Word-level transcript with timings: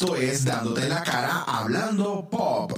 Esto 0.00 0.16
es 0.16 0.46
Dándote 0.46 0.88
la 0.88 1.02
cara 1.02 1.44
hablando 1.46 2.26
pop. 2.30 2.72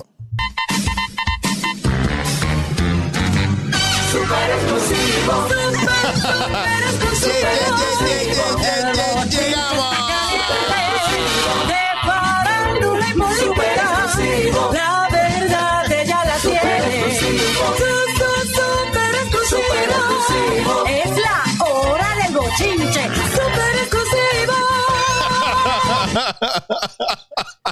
Super 4.11 4.51
exclusivo. 4.51 5.47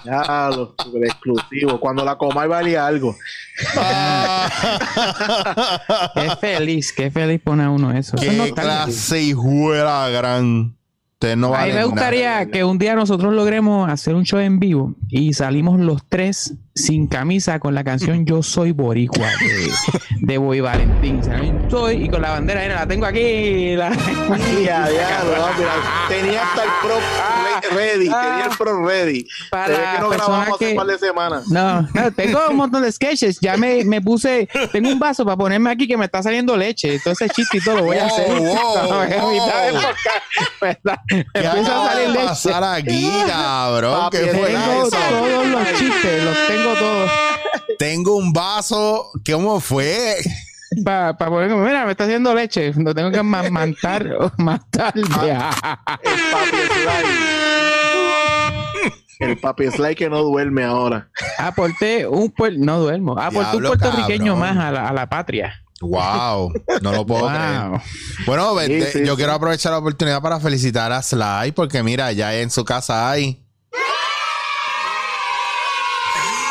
Ya, 0.05 0.51
lo 0.55 0.75
super 0.83 1.05
exclusivo. 1.05 1.79
Cuando 1.81 2.05
la 2.05 2.17
coma 2.17 2.47
valía 2.47 2.87
algo. 2.87 3.15
Qué 6.15 6.31
feliz, 6.41 6.93
qué 6.93 7.11
feliz 7.11 7.41
pone 7.43 7.65
a 7.65 7.71
uno 7.71 7.91
eso. 7.93 8.17
Eso 8.17 8.25
es 8.25 8.31
Qué 8.31 8.37
nostalgia. 8.37 8.85
clase 8.85 9.21
hijuela 9.23 10.09
gran. 10.11 10.77
Ustedes 11.23 11.37
no 11.37 11.55
A 11.55 11.67
mí 11.67 11.73
me 11.73 11.85
gustaría 11.85 12.31
nada. 12.31 12.47
que 12.47 12.65
un 12.65 12.79
día 12.79 12.95
nosotros 12.95 13.35
logremos 13.35 13.91
hacer 13.91 14.15
un 14.15 14.25
show 14.25 14.41
en 14.41 14.59
vivo 14.59 14.95
y 15.11 15.35
salimos 15.35 15.79
los 15.79 16.01
tres 16.09 16.55
sin 16.75 17.09
camisa 17.09 17.59
con 17.59 17.75
la 17.75 17.85
canción 17.85 18.25
Yo 18.25 18.43
Soy 18.43 18.73
Boricua 18.73 19.27
de, 19.39 19.71
de 20.23 20.39
Boy 20.39 20.61
Valentín. 20.61 21.21
Soy 21.69 22.05
y 22.05 22.09
con 22.09 22.23
la 22.23 22.31
bandera, 22.31 22.67
la 22.75 22.87
tengo 22.87 23.05
aquí. 23.05 23.77
La, 23.77 23.91
Ya, 24.65 24.89
ya. 24.91 25.21
Tenía 26.09 26.43
hasta 26.43 26.65
el 26.65 26.71
pro 26.83 26.95
re- 26.97 27.77
ready. 27.77 28.05
Tenía 28.07 28.47
el 28.51 28.57
pro 28.57 28.87
ready. 28.87 29.27
Para 29.51 29.67
que 29.97 30.01
no 30.01 30.09
grabamos 30.09 30.49
hace 30.49 30.65
que- 30.65 30.71
un 30.71 30.77
par 30.77 30.87
de 30.87 30.99
semanas. 30.99 31.49
No, 31.49 31.83
no, 31.83 32.13
tengo 32.17 32.39
un 32.49 32.57
montón 32.57 32.81
de 32.83 32.91
sketches. 32.93 33.39
Ya 33.43 33.59
me, 33.59 33.85
me 33.85 34.01
puse, 34.01 34.49
tengo 34.73 34.89
un 34.89 34.99
vaso 34.99 35.23
para 35.27 35.37
ponerme 35.37 35.69
aquí 35.71 35.87
que 35.87 35.99
me 35.99 36.07
está 36.07 36.23
saliendo 36.23 36.57
leche. 36.57 36.95
Entonces, 36.95 37.31
chiste 37.33 37.59
y 37.59 37.61
todo 37.61 37.77
lo 37.77 37.85
voy 37.85 37.99
a 37.99 38.07
hacer. 38.07 38.27
wow, 38.27 38.47
wow. 38.89 39.81
me 40.63 40.71
está- 40.71 41.03
¿Qué 41.35 41.41
empieza 41.41 41.59
a 41.59 41.61
acaba 41.63 41.93
salir 41.93 42.07
de 42.09 42.13
leche. 42.15 42.27
pasar 42.27 42.65
aquí, 42.75 43.11
cabrón? 43.27 44.01
Papi, 44.01 44.17
¿Qué 44.19 44.27
fue 44.29 44.47
Tengo 44.49 44.87
eso? 44.87 44.97
todos 44.97 45.47
los 45.47 45.69
chistes, 45.75 46.25
los 46.25 46.37
tengo 46.47 46.75
todos. 46.75 47.11
Tengo 47.79 48.17
un 48.17 48.33
vaso. 48.33 49.11
¿Cómo 49.31 49.61
fue? 49.61 50.17
Para 50.85 51.17
poner, 51.17 51.51
mira, 51.51 51.85
me 51.85 51.93
está 51.93 52.05
haciendo 52.05 52.33
leche. 52.35 52.73
Lo 52.77 52.95
tengo 52.95 53.11
que 53.11 53.23
ma- 53.23 53.49
mantar 53.51 54.07
más 54.39 54.61
tarde. 54.71 55.01
El 55.03 55.09
papi 55.09 56.59
Sly. 56.69 57.05
El 59.19 59.37
papi 59.39 59.71
Sly 59.71 59.95
que 59.95 60.09
no 60.09 60.23
duerme 60.23 60.65
ahora. 60.65 61.09
Aporté 61.39 62.07
un 62.07 62.33
puer- 62.33 62.57
no 62.57 62.79
duermo. 62.81 63.13
Aporté 63.19 63.57
un 63.57 63.63
Diablo, 63.63 63.69
puertorriqueño 63.69 64.35
cabrón. 64.35 64.57
más 64.57 64.65
a 64.65 64.71
la, 64.73 64.89
a 64.89 64.93
la 64.93 65.09
patria. 65.09 65.63
Wow, 65.81 66.53
no 66.83 66.93
lo 66.93 67.07
puedo 67.07 67.27
creer. 67.27 67.69
Wow. 67.71 67.81
Bueno, 68.27 68.55
vete, 68.55 68.93
Sí, 68.93 68.99
sí, 68.99 69.05
yo 69.07 69.13
sí. 69.15 69.17
quiero 69.17 69.33
aprovechar 69.33 69.73
la 69.73 69.79
oportunidad 69.79 70.21
para 70.21 70.39
felicitar 70.39 70.93
a 70.93 71.01
Sly 71.03 71.53
porque 71.55 71.83
mira, 71.83 72.13
ya 72.13 72.35
en 72.35 72.51
su 72.51 72.65
casa 72.65 73.11
hay. 73.11 73.43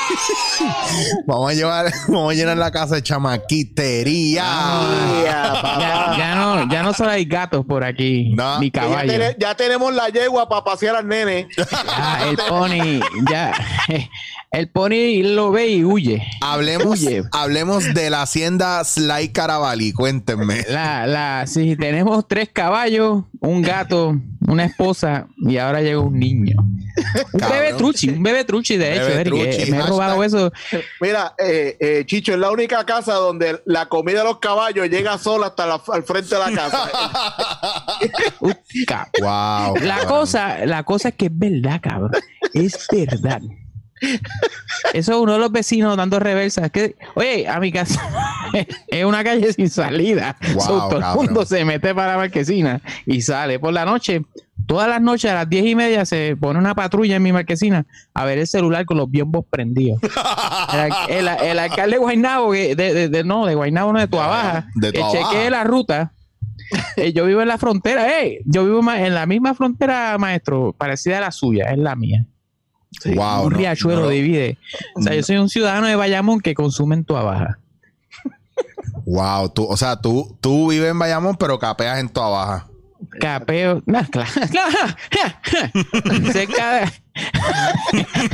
vamos 1.28 1.52
a 1.52 1.54
llevar, 1.54 1.92
vamos 2.08 2.32
a 2.32 2.36
llenar 2.36 2.58
la 2.58 2.72
casa 2.72 2.96
de 2.96 3.04
chamaquitería. 3.04 4.44
Ya, 6.18 6.36
no, 6.36 6.70
ya 6.72 6.84
no 6.84 6.94
solo 6.94 7.12
hay 7.12 7.26
gatos 7.26 7.66
por 7.66 7.84
aquí, 7.84 8.34
No. 8.36 8.60
ni 8.60 8.72
Ya, 8.72 8.82
caballos. 8.82 9.36
ya 9.38 9.56
tenemos 9.56 9.94
la 9.94 10.10
yegua 10.10 10.50
para 10.50 10.64
pasear 10.64 10.96
al 10.96 11.08
nene. 11.08 11.48
Ya, 11.56 12.28
el 12.30 12.38
pony, 12.38 13.00
ya, 13.30 13.54
el 14.52 14.70
pony 14.70 15.22
lo 15.24 15.52
ve 15.52 15.68
y 15.68 15.84
huye. 15.84 16.24
Hablemos, 16.42 16.86
Huye. 17.02 17.24
hablemos 17.32 17.94
de 17.94 18.10
la 18.10 18.24
hacienda 18.24 18.84
Sly 18.84 19.30
Caravali, 19.30 19.94
cuéntenme. 19.94 20.64
La, 20.70 21.06
la, 21.06 21.46
sí, 21.48 21.76
tenemos 21.76 22.28
tres 22.28 22.50
caballos, 22.52 23.26
un 23.42 23.62
gato, 23.62 24.16
una 24.48 24.66
esposa 24.66 25.28
y 25.38 25.58
ahora 25.58 25.82
llega 25.82 26.00
un 26.00 26.18
niño. 26.18 26.56
Un 27.34 27.40
Cabrón. 27.40 27.60
bebé 27.60 27.74
truchi, 27.78 28.10
un 28.10 28.24
bebé 28.24 28.44
truchi, 28.44 28.76
de 28.78 28.94
hecho, 28.96 29.06
Bebé 29.06 29.22
Eric, 29.22 29.34
eh, 29.68 29.72
me 29.72 29.78
he 29.78 29.82
robado 29.84 30.24
eso. 30.24 30.52
Mira, 31.00 31.34
eh, 31.38 31.78
eh, 31.80 32.04
Chicho, 32.06 32.34
es 32.34 32.40
la 32.40 32.50
única 32.52 32.84
casa 32.86 33.14
donde 33.14 33.62
la 33.66 33.88
comida 33.88 34.20
de 34.20 34.26
los 34.26 34.40
caballos 34.40 34.90
llega 34.90 35.18
sola 35.20 35.48
hasta 35.48 35.66
la- 35.68 35.82
al 35.94 36.04
frente 36.04 36.36
de 36.36 36.40
la 36.42 36.52
casa. 36.52 36.90
Ca- 38.88 39.10
Wow. 39.20 39.76
La 39.82 39.98
cabrón. 40.00 40.08
cosa, 40.08 40.66
la 40.66 40.84
cosa 40.84 41.10
es 41.10 41.16
que 41.16 41.26
es 41.28 41.32
verdad, 41.38 41.80
cabrón. 41.82 42.12
Es 42.54 42.88
verdad. 42.92 43.42
Eso 44.94 45.12
es 45.14 45.18
uno 45.18 45.34
de 45.34 45.40
los 45.40 45.52
vecinos 45.52 45.96
dando 45.98 46.20
reversa. 46.20 46.66
Es 46.66 46.72
que, 46.72 46.96
oye, 47.16 47.48
a 47.48 47.60
mi 47.60 47.72
casa 47.72 48.02
es 48.88 49.06
una 49.06 49.24
calle 49.24 49.52
sin 49.54 49.70
salida. 49.70 50.38
Wow, 50.54 50.62
So, 50.62 50.90
todo 50.90 51.00
el 51.00 51.16
mundo 51.16 51.46
se 51.46 51.64
mete 51.66 51.94
para 51.94 52.14
la 52.14 52.18
marquesina 52.18 52.82
y 53.06 53.22
sale 53.22 53.60
por 53.60 53.74
la 53.74 53.86
noche. 53.86 54.24
Todas 54.68 54.88
las 54.88 55.02
noches 55.02 55.32
a 55.32 55.34
las 55.36 55.50
diez 55.50 55.66
y 55.66 55.74
media 55.74 56.06
se 56.06 56.36
pone 56.40 56.60
una 56.60 56.76
patrulla 56.76 57.16
en 57.16 57.24
mi 57.24 57.32
marquesina 57.34 57.86
a 58.14 58.26
ver 58.26 58.38
el 58.38 58.46
celular 58.48 58.86
con 58.86 58.98
los 58.98 59.10
biombos 59.10 59.46
prendidos. 59.50 60.00
El, 60.04 60.80
al- 60.80 60.94
el- 61.10 61.28
el 61.48 61.60
alcalde 61.60 61.96
de 61.96 61.98
Guaynabo, 61.98 62.52
de, 62.54 62.76
de- 62.76 63.10
de- 63.10 63.24
no, 63.24 63.46
de 63.48 63.56
Guaynabo 63.56 63.94
no, 63.94 64.00
de 64.00 64.08
Tuabaja, 64.08 64.68
De 64.76 64.92
que 64.92 65.02
chequee 65.12 65.50
la 65.50 65.64
ruta. 65.64 66.12
Eh, 66.98 67.14
yo 67.14 67.26
vivo 67.26 67.42
en 67.42 67.48
la 67.48 67.58
frontera, 67.58 68.22
eh, 68.22 68.42
yo 68.46 68.64
vivo 68.64 68.82
en 68.94 69.16
la 69.16 69.26
misma 69.26 69.56
frontera, 69.56 70.16
maestro, 70.20 70.76
parecida 70.78 71.18
a 71.18 71.22
la 71.22 71.32
suya, 71.32 71.66
es 71.72 71.80
la 71.80 71.96
mía. 71.96 72.26
Wow, 73.06 73.46
un 73.46 73.52
no, 73.54 73.58
riachuelo 73.58 74.02
no. 74.02 74.10
divide. 74.10 74.58
O 74.96 75.02
sea, 75.02 75.14
yo 75.16 75.24
soy 75.24 75.38
un 75.38 75.50
ciudadano 75.50 75.88
de 75.88 75.96
Bayamón 75.96 76.40
que 76.42 76.54
consume 76.54 76.96
en 76.96 77.04
Tuabaja. 77.06 77.60
Wow, 79.06 79.50
tú, 79.50 79.66
o 79.66 79.78
sea, 79.78 79.96
tú, 79.96 80.38
tú 80.42 80.70
vives 80.70 80.92
en 80.92 81.00
Bayamón, 81.00 81.36
pero 81.38 81.58
capeas 81.58 82.00
en 82.00 82.10
toda 82.10 82.30
baja. 82.30 82.68
Capeo. 83.20 83.82
Nah, 83.86 84.04
claro, 84.04 84.30
claro. 84.50 86.32
cerca 86.32 86.74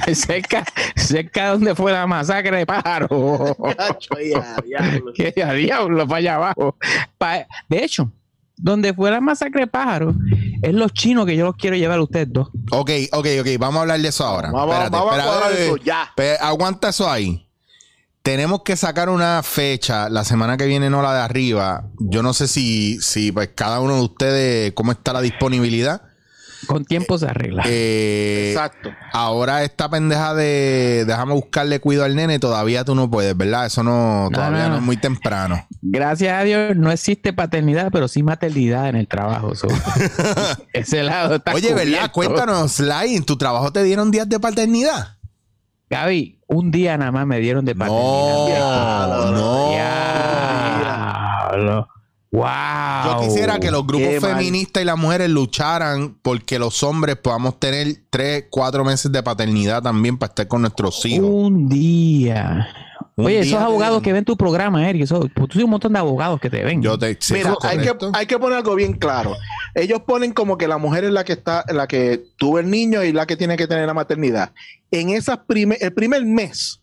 de. 0.05 0.15
cerca, 0.15 0.65
cerca 0.95 1.49
donde 1.51 1.75
fue 1.75 1.91
la 1.91 2.05
masacre 2.07 2.57
de 2.57 2.65
pájaros. 2.65 3.55
Que 5.13 5.43
a 5.43 5.53
diablo 5.53 6.07
para 6.07 6.17
allá 6.17 6.35
abajo. 6.35 6.75
Pa- 7.17 7.45
de 7.69 7.83
hecho, 7.83 8.11
donde 8.57 8.93
fue 8.93 9.11
la 9.11 9.21
masacre 9.21 9.61
de 9.61 9.67
pájaros, 9.67 10.15
es 10.61 10.73
los 10.73 10.91
chinos 10.93 11.25
que 11.25 11.35
yo 11.35 11.45
los 11.45 11.55
quiero 11.55 11.75
llevar 11.75 11.99
a 11.99 12.03
ustedes 12.03 12.27
dos. 12.31 12.49
Ok, 12.71 12.91
ok, 13.11 13.27
ok, 13.41 13.47
vamos 13.59 13.77
a 13.77 13.81
hablar 13.81 13.99
de 13.99 14.07
eso 14.07 14.25
ahora. 14.25 14.51
Vamos, 14.51 14.73
Espérate, 14.75 14.95
vamos 14.97 15.13
a 15.19 15.23
cuadrar 15.23 15.51
eh, 15.53 15.65
eso 15.65 15.77
ya. 15.77 16.11
pe- 16.15 16.37
aguanta 16.39 16.89
eso 16.89 17.09
ahí. 17.09 17.41
Tenemos 18.21 18.63
que 18.63 18.75
sacar 18.75 19.09
una 19.09 19.43
fecha 19.43 20.09
la 20.09 20.23
semana 20.23 20.57
que 20.57 20.65
viene, 20.65 20.89
no 20.89 21.03
la 21.03 21.13
de 21.13 21.19
arriba. 21.21 21.85
Yo 21.99 22.23
no 22.23 22.33
sé 22.33 22.47
si, 22.47 22.99
si 22.99 23.31
pues, 23.31 23.49
cada 23.53 23.79
uno 23.81 23.95
de 23.97 24.01
ustedes, 24.01 24.73
cómo 24.73 24.91
está 24.93 25.13
la 25.13 25.21
disponibilidad. 25.21 26.01
Con 26.65 26.85
tiempo 26.85 27.17
se 27.17 27.27
arregla. 27.27 27.63
Eh, 27.67 28.51
Exacto. 28.51 28.91
ahora 29.13 29.63
esta 29.63 29.89
pendeja 29.89 30.33
de 30.33 31.03
déjame 31.05 31.33
buscarle 31.33 31.79
cuido 31.79 32.03
al 32.03 32.15
nene, 32.15 32.39
todavía 32.39 32.83
tú 32.83 32.95
no 32.95 33.09
puedes, 33.09 33.35
¿verdad? 33.35 33.65
Eso 33.65 33.83
no, 33.83 34.29
todavía 34.31 34.63
no, 34.63 34.69
no. 34.69 34.75
es 34.77 34.81
muy 34.81 34.97
temprano. 34.97 35.67
Gracias 35.81 36.33
a 36.39 36.43
Dios 36.43 36.75
no 36.75 36.91
existe 36.91 37.33
paternidad, 37.33 37.89
pero 37.91 38.07
sí 38.07 38.23
maternidad 38.23 38.89
en 38.89 38.95
el 38.95 39.07
trabajo. 39.07 39.55
so. 39.55 39.67
Ese 40.73 41.03
lado 41.03 41.35
está 41.35 41.53
Oye, 41.53 41.73
¿verdad? 41.73 42.11
cubierto. 42.11 42.35
Cuéntanos, 42.35 42.71
Sly, 42.73 43.15
¿en 43.15 43.23
tu 43.23 43.37
trabajo 43.37 43.71
te 43.71 43.83
dieron 43.83 44.11
días 44.11 44.27
de 44.27 44.39
paternidad? 44.39 45.15
Gaby, 45.89 46.39
un 46.47 46.71
día 46.71 46.97
nada 46.97 47.11
más 47.11 47.27
me 47.27 47.39
dieron 47.39 47.63
de 47.63 47.75
paternidad. 47.75 49.07
No, 49.07 49.31
no. 49.31 49.69
Diablo. 50.79 51.87
Wow. 52.35 53.21
Yo 53.21 53.27
quisiera 53.27 53.59
que 53.59 53.71
los 53.71 53.87
grupos 53.87 54.21
mal. 54.21 54.31
feministas 54.37 54.83
y 54.83 54.85
las 54.85 54.97
mujeres 54.97 55.29
lucharan 55.29 56.17
porque 56.21 56.59
los 56.59 56.83
hombres 56.83 57.15
podamos 57.15 57.59
tener 57.59 57.87
tres, 58.09 58.45
cuatro 58.49 58.83
meses 58.83 59.11
de 59.11 59.23
paternidad 59.23 59.81
también 59.81 60.17
para 60.17 60.31
estar 60.31 60.47
con 60.47 60.61
nuestros 60.61 61.05
hijos. 61.05 61.29
Un 61.29 61.69
día. 61.69 62.67
Un 63.15 63.27
Oye, 63.27 63.35
día 63.35 63.43
esos 63.45 63.61
abogados 63.61 64.01
que 64.01 64.11
ven 64.11 64.25
tu 64.25 64.35
programa, 64.35 64.89
Eric, 64.89 65.03
eso, 65.03 65.21
pues, 65.21 65.31
tú 65.33 65.47
tienes 65.47 65.63
un 65.63 65.69
montón 65.71 65.93
de 65.93 65.99
abogados 65.99 66.37
que 66.41 66.49
te 66.49 66.61
ven. 66.65 66.81
Yo 66.81 66.99
te, 66.99 67.17
Mira, 67.31 67.55
hay 67.61 67.77
que, 67.77 67.93
hay 68.11 68.25
que 68.25 68.37
poner 68.37 68.57
algo 68.57 68.75
bien 68.75 68.91
claro. 68.91 69.33
Ellos 69.73 70.01
ponen 70.05 70.33
como 70.33 70.57
que 70.57 70.67
la 70.67 70.77
mujer 70.77 71.05
es 71.05 71.11
la 71.11 71.23
que 71.23 71.31
está, 71.33 71.63
la 71.69 71.87
que 71.87 72.21
tuvo 72.37 72.59
el 72.59 72.69
niño 72.69 73.01
y 73.05 73.13
la 73.13 73.25
que 73.25 73.37
tiene 73.37 73.55
que 73.55 73.67
tener 73.67 73.85
la 73.87 73.93
maternidad. 73.93 74.51
En 74.91 75.09
esas 75.11 75.37
prime- 75.47 75.77
el 75.79 75.93
primer 75.93 76.25
mes, 76.25 76.81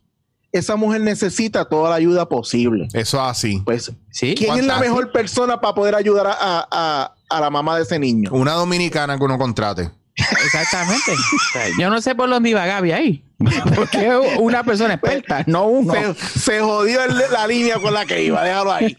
esa 0.52 0.76
mujer 0.76 1.00
necesita 1.00 1.64
toda 1.64 1.90
la 1.90 1.96
ayuda 1.96 2.28
posible. 2.28 2.88
Eso 2.92 3.16
es 3.18 3.30
así. 3.30 3.62
Pues, 3.64 3.90
sí. 4.10 4.34
¿quién 4.36 4.56
es 4.58 4.64
la 4.66 4.78
mejor 4.78 5.10
persona 5.12 5.60
para 5.60 5.74
poder 5.74 5.94
ayudar 5.94 6.26
a, 6.26 6.32
a- 6.38 6.68
a- 6.70 7.14
a 7.30 7.40
la 7.40 7.50
mamá 7.50 7.76
de 7.76 7.82
ese 7.84 7.98
niño? 7.98 8.30
Una 8.32 8.52
dominicana 8.52 9.16
que 9.18 9.24
uno 9.24 9.38
contrate. 9.38 9.90
Exactamente. 10.14 11.12
Yo 11.78 11.88
no 11.88 12.00
sé 12.02 12.14
por 12.14 12.28
dónde 12.28 12.50
iba 12.50 12.66
Gaby 12.66 12.92
ahí. 12.92 13.24
Porque 13.74 14.06
es 14.06 14.38
una 14.38 14.62
persona 14.62 14.94
experta, 14.94 15.42
no 15.46 15.66
uno. 15.66 15.94
Se, 15.94 16.38
se 16.38 16.60
jodió 16.60 17.02
el- 17.02 17.16
la 17.32 17.46
línea 17.46 17.78
con 17.80 17.92
la 17.94 18.04
que 18.04 18.22
iba, 18.22 18.44
déjalo 18.44 18.72
ahí. 18.72 18.96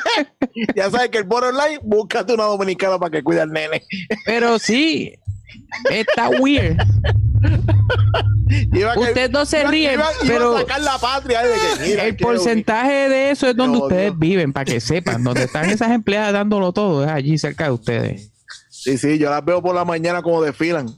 ya 0.74 0.90
sabes 0.90 1.10
que 1.10 1.18
el 1.18 1.26
online, 1.30 1.78
búscate 1.82 2.32
una 2.32 2.44
dominicana 2.44 2.98
para 2.98 3.10
que 3.10 3.22
cuide 3.22 3.42
al 3.42 3.52
nene. 3.52 3.84
Pero 4.24 4.58
sí, 4.58 5.12
está 5.90 6.28
weird. 6.30 6.76
Iba 8.72 8.98
Ustedes 8.98 9.30
no 9.30 9.44
se 9.44 9.60
iba- 9.60 9.70
ríen, 9.70 9.94
iba- 9.94 10.06
iba 10.24 10.34
pero- 10.34 10.56
a 10.56 10.60
sacar 10.60 10.80
la 10.80 10.98
patria 10.98 11.42
de 11.42 11.54
que, 11.54 11.88
mira, 11.90 12.04
El 12.04 12.16
porcentaje 12.16 13.08
de 13.08 13.30
eso 13.30 13.46
es 13.48 13.56
donde 13.56 13.78
ustedes 13.78 14.04
Dios. 14.06 14.18
viven, 14.18 14.52
para 14.52 14.64
que 14.64 14.80
sepan. 14.80 15.22
Donde 15.22 15.44
están 15.44 15.68
esas 15.70 15.90
empleadas 15.92 16.32
dándolo 16.32 16.72
todo, 16.72 17.04
es 17.04 17.10
allí 17.10 17.36
cerca 17.38 17.64
de 17.64 17.70
ustedes. 17.72 18.30
Sí, 18.70 18.96
sí, 18.96 19.18
yo 19.18 19.28
las 19.28 19.44
veo 19.44 19.60
por 19.60 19.74
la 19.74 19.84
mañana 19.84 20.22
como 20.22 20.40
desfilan. 20.42 20.88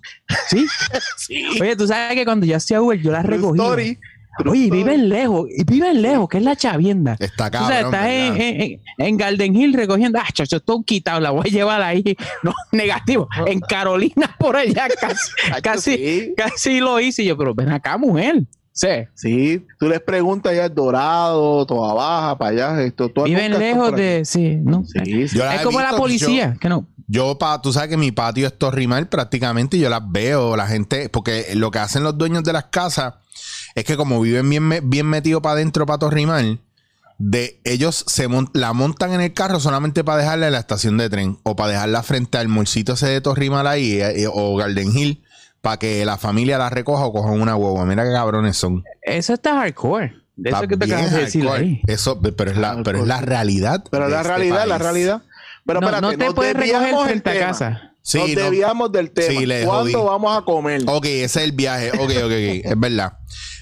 ¿Sí? 0.49 0.67
Sí. 1.17 1.45
Oye, 1.61 1.77
tú 1.77 1.87
sabes 1.87 2.15
que 2.15 2.25
cuando 2.25 2.47
yo 2.47 2.57
hacía 2.57 2.81
Uber, 2.81 3.01
yo 3.01 3.11
las 3.11 3.25
recogía. 3.25 3.63
story, 3.63 3.99
Oye, 4.49 4.65
y 4.67 4.71
viven 4.71 5.09
lejos, 5.09 5.47
y 5.55 5.65
viven 5.65 6.01
lejos, 6.03 6.29
que 6.29 6.39
es 6.39 6.45
la 6.45 6.57
chavienda. 6.57 7.17
Está 7.19 7.51
Tú 7.51 7.59
sabes, 7.59 7.83
cabrón. 7.83 7.95
estás 7.95 8.07
en, 8.11 8.41
en, 8.41 8.61
en- 8.63 8.81
en 8.99 9.17
Garden 9.17 9.57
Hill 9.57 9.75
recogiendo, 9.75 10.19
ah, 10.19 10.27
chacho, 10.33 10.57
estoy 10.57 10.83
quitado, 10.85 11.21
la 11.21 11.31
voy 11.31 11.49
a 11.49 11.51
llevar 11.53 11.83
ahí. 11.83 12.03
No, 12.43 12.55
negativo. 12.73 13.29
En 13.47 13.61
Carolina, 13.61 14.35
por 14.39 14.57
allá, 14.57 14.89
casi, 15.01 15.31
casi, 15.63 15.97
sí. 15.97 16.35
casi 16.37 16.81
lo 16.81 16.99
hice. 17.01 17.23
Y 17.23 17.27
yo, 17.27 17.37
pero 17.37 17.55
ven 17.55 17.71
acá, 17.71 17.99
mujer. 17.99 18.45
Sí. 18.73 18.89
Sí, 19.15 19.67
tú 19.79 19.89
les 19.89 20.01
preguntas 20.01 20.55
ya 20.55 20.67
es 20.67 20.75
Dorado, 20.75 21.67
Toda 21.67 21.93
Baja, 21.93 22.39
para 22.39 22.51
allá, 22.51 22.83
esto, 22.83 23.11
tú 23.11 23.25
Viven 23.25 23.59
lejos 23.59 23.95
de. 23.95 24.25
Sí, 24.25 24.57
no. 24.63 24.85
Sí, 24.87 25.29
sí. 25.29 25.37
Yo 25.37 25.51
es 25.51 25.61
como 25.63 25.81
la 25.81 25.91
policía, 25.91 26.57
que 26.61 26.69
no. 26.69 26.87
Yo, 27.09 27.37
pa, 27.37 27.61
tú 27.61 27.73
sabes 27.73 27.91
que 27.91 27.97
mi 27.97 28.13
patio 28.13 28.47
es 28.47 28.57
Torrimal 28.57 29.09
prácticamente 29.09 29.77
y 29.77 29.81
yo 29.81 29.91
las 29.91 30.01
veo, 30.11 30.57
la 30.57 30.69
gente, 30.69 31.09
porque 31.09 31.47
lo 31.55 31.71
que 31.73 31.81
hacen 31.81 32.05
los 32.05 32.17
dueños 32.17 32.45
de 32.45 32.53
las 32.53 32.67
casas 32.67 33.15
es 33.75 33.85
que 33.85 33.97
como 33.97 34.21
viven 34.21 34.49
bien, 34.49 34.91
bien 34.91 35.07
metidos 35.07 35.43
para 35.43 35.55
adentro, 35.55 35.87
para 35.87 35.99
Torrimal, 35.99 36.61
de 37.19 37.61
ellos 37.65 38.05
se 38.07 38.27
la 38.55 38.73
montan 38.73 39.13
en 39.13 39.21
el 39.21 39.35
carro 39.35 39.61
solamente 39.61 40.05
para 40.05 40.19
dejarla 40.19 40.47
en 40.47 40.53
la 40.55 40.59
estación 40.61 40.97
de 40.97 41.11
tren 41.11 41.39
o 41.43 41.55
para 41.55 41.73
dejarla 41.73 42.03
frente 42.03 42.39
al 42.39 42.49
morcito 42.49 42.95
ese 42.95 43.09
de 43.09 43.21
Torrimal 43.21 43.67
ahí 43.67 44.01
eh, 44.01 44.23
eh, 44.23 44.27
o 44.33 44.57
Garden 44.57 44.97
Hill 44.97 45.23
para 45.61 45.77
que 45.77 46.03
la 46.07 46.17
familia 46.17 46.57
la 46.57 46.71
recoja 46.71 47.05
o 47.05 47.13
cojan 47.13 47.39
una 47.39 47.57
hueva. 47.57 47.85
Mira 47.85 48.05
qué 48.05 48.13
cabrones 48.13 48.57
son. 48.57 48.85
Eso 49.03 49.35
está 49.35 49.57
hardcore. 49.57 50.15
De 50.37 50.49
eso 50.49 50.67
que 50.67 50.79
te 50.79 50.87
acabas 50.87 51.13
de 51.13 51.21
decir 51.21 51.43
hardcore. 51.43 51.63
ahí. 51.63 51.83
Eso, 51.87 52.19
pero 52.21 52.51
es 52.51 52.57
la, 52.57 52.83
pero 52.83 53.01
es 53.01 53.07
la 53.07 53.21
realidad. 53.21 53.85
Pero 53.91 54.09
la 54.09 54.23
este 54.23 54.29
realidad, 54.29 54.67
la 54.67 54.79
realidad. 54.79 55.23
Pero 55.67 55.81
no, 55.81 55.87
espérate, 55.89 56.07
no 56.07 56.19
te 56.19 56.25
nos 56.25 56.35
puedes 56.35 56.55
recoger 56.55 56.95
frente 57.05 57.31
a 57.31 57.39
casa. 57.39 57.93
Sí, 58.03 58.19
nos 58.19 58.31
no. 58.31 58.41
desviamos 58.41 58.93
del 58.93 59.11
tema. 59.11 59.29
Sí, 59.29 59.45
le 59.45 59.65
¿Cuándo 59.67 59.99
jodí. 59.99 60.09
vamos 60.09 60.39
a 60.39 60.43
comer? 60.43 60.83
Ok, 60.87 61.05
ese 61.05 61.25
es 61.25 61.37
el 61.37 61.53
viaje. 61.53 61.91
Ok, 61.91 62.01
ok, 62.01 62.23
ok. 62.25 62.65
Es 62.65 62.81
verdad. 62.81 63.19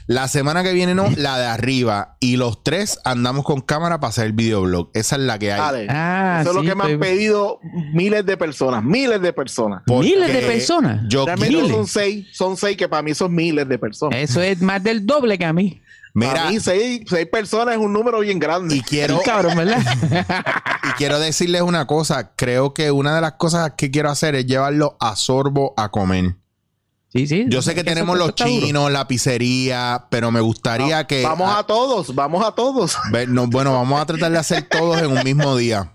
La 0.09 0.27
semana 0.27 0.63
que 0.63 0.73
viene, 0.73 0.95
no, 0.95 1.05
la 1.17 1.39
de 1.39 1.47
arriba. 1.47 2.17
Y 2.19 2.37
los 2.39 2.65
tres 2.65 2.99
andamos 3.05 3.45
con 3.45 3.61
cámara 3.61 4.01
para 4.01 4.09
hacer 4.09 4.27
el 4.27 4.33
videoblog. 4.33 4.91
Esa 4.95 5.17
es 5.17 5.23
la 5.23 5.39
que 5.39 5.53
hay. 5.53 5.61
Dale. 5.61 5.87
Ah, 5.91 6.39
Eso 6.41 6.51
es 6.51 6.57
lo 6.57 6.63
que 6.63 6.75
me 6.75 6.85
han 6.85 6.99
pedido 6.99 7.61
miles 7.93 8.25
de 8.25 8.37
personas, 8.39 8.83
miles 8.83 9.21
de 9.21 9.33
personas. 9.35 9.83
Porque 9.87 10.09
Miles 10.09 10.33
de 10.33 10.41
personas. 10.41 11.03
Yo 11.09 11.27
Realmente 11.27 11.69
son 11.69 11.87
seis, 11.87 12.27
son 12.33 12.57
seis 12.57 12.77
que 12.77 12.89
para 12.89 13.03
mí 13.03 13.15
son 13.15 13.35
miles 13.35 13.69
de 13.69 13.79
personas. 13.79 14.19
Eso 14.19 14.41
es 14.41 14.61
más 14.63 14.83
del 14.83 15.07
doble 15.07 15.37
que 15.39 15.45
a 15.45 15.53
mí. 15.53 15.81
Mira, 16.15 16.33
Para 16.33 16.51
mí 16.51 16.59
seis, 16.59 17.03
seis 17.07 17.27
personas 17.31 17.75
es 17.75 17.81
un 17.81 17.93
número 17.93 18.21
bien 18.21 18.39
grande. 18.39 18.77
y 18.77 18.81
quiero, 18.81 19.21
cabrón, 19.23 19.59
¿verdad? 19.59 19.79
y 20.89 20.93
quiero 20.97 21.21
decirles 21.21 21.61
una 21.61 21.87
cosa. 21.87 22.33
Creo 22.35 22.73
que 22.73 22.91
una 22.91 23.15
de 23.15 23.21
las 23.21 23.33
cosas 23.33 23.75
que 23.77 23.91
quiero 23.91 24.09
hacer 24.09 24.35
es 24.35 24.47
llevarlo 24.47 24.97
a 25.01 25.17
sorbo 25.17 25.75
a 25.77 25.91
comer. 25.91 26.35
Sí, 27.13 27.27
sí. 27.27 27.47
Yo 27.49 27.63
sé 27.63 27.75
que 27.75 27.85
tenemos 27.85 28.17
los 28.19 28.35
chinos, 28.35 28.91
la 28.91 29.07
pizzería, 29.09 30.07
pero 30.11 30.31
me 30.31 30.41
gustaría 30.41 31.07
que. 31.07 31.23
Vamos 31.23 31.55
a 31.57 31.63
todos, 31.65 32.15
vamos 32.15 32.45
a 32.47 32.53
todos. 32.53 32.97
no, 33.29 33.47
bueno, 33.47 33.73
vamos 33.75 34.01
a 34.01 34.07
tratar 34.07 34.31
de 34.33 34.39
hacer 34.39 34.63
todos 34.69 35.01
en 35.01 35.07
un 35.17 35.23
mismo 35.25 35.57
día. 35.57 35.93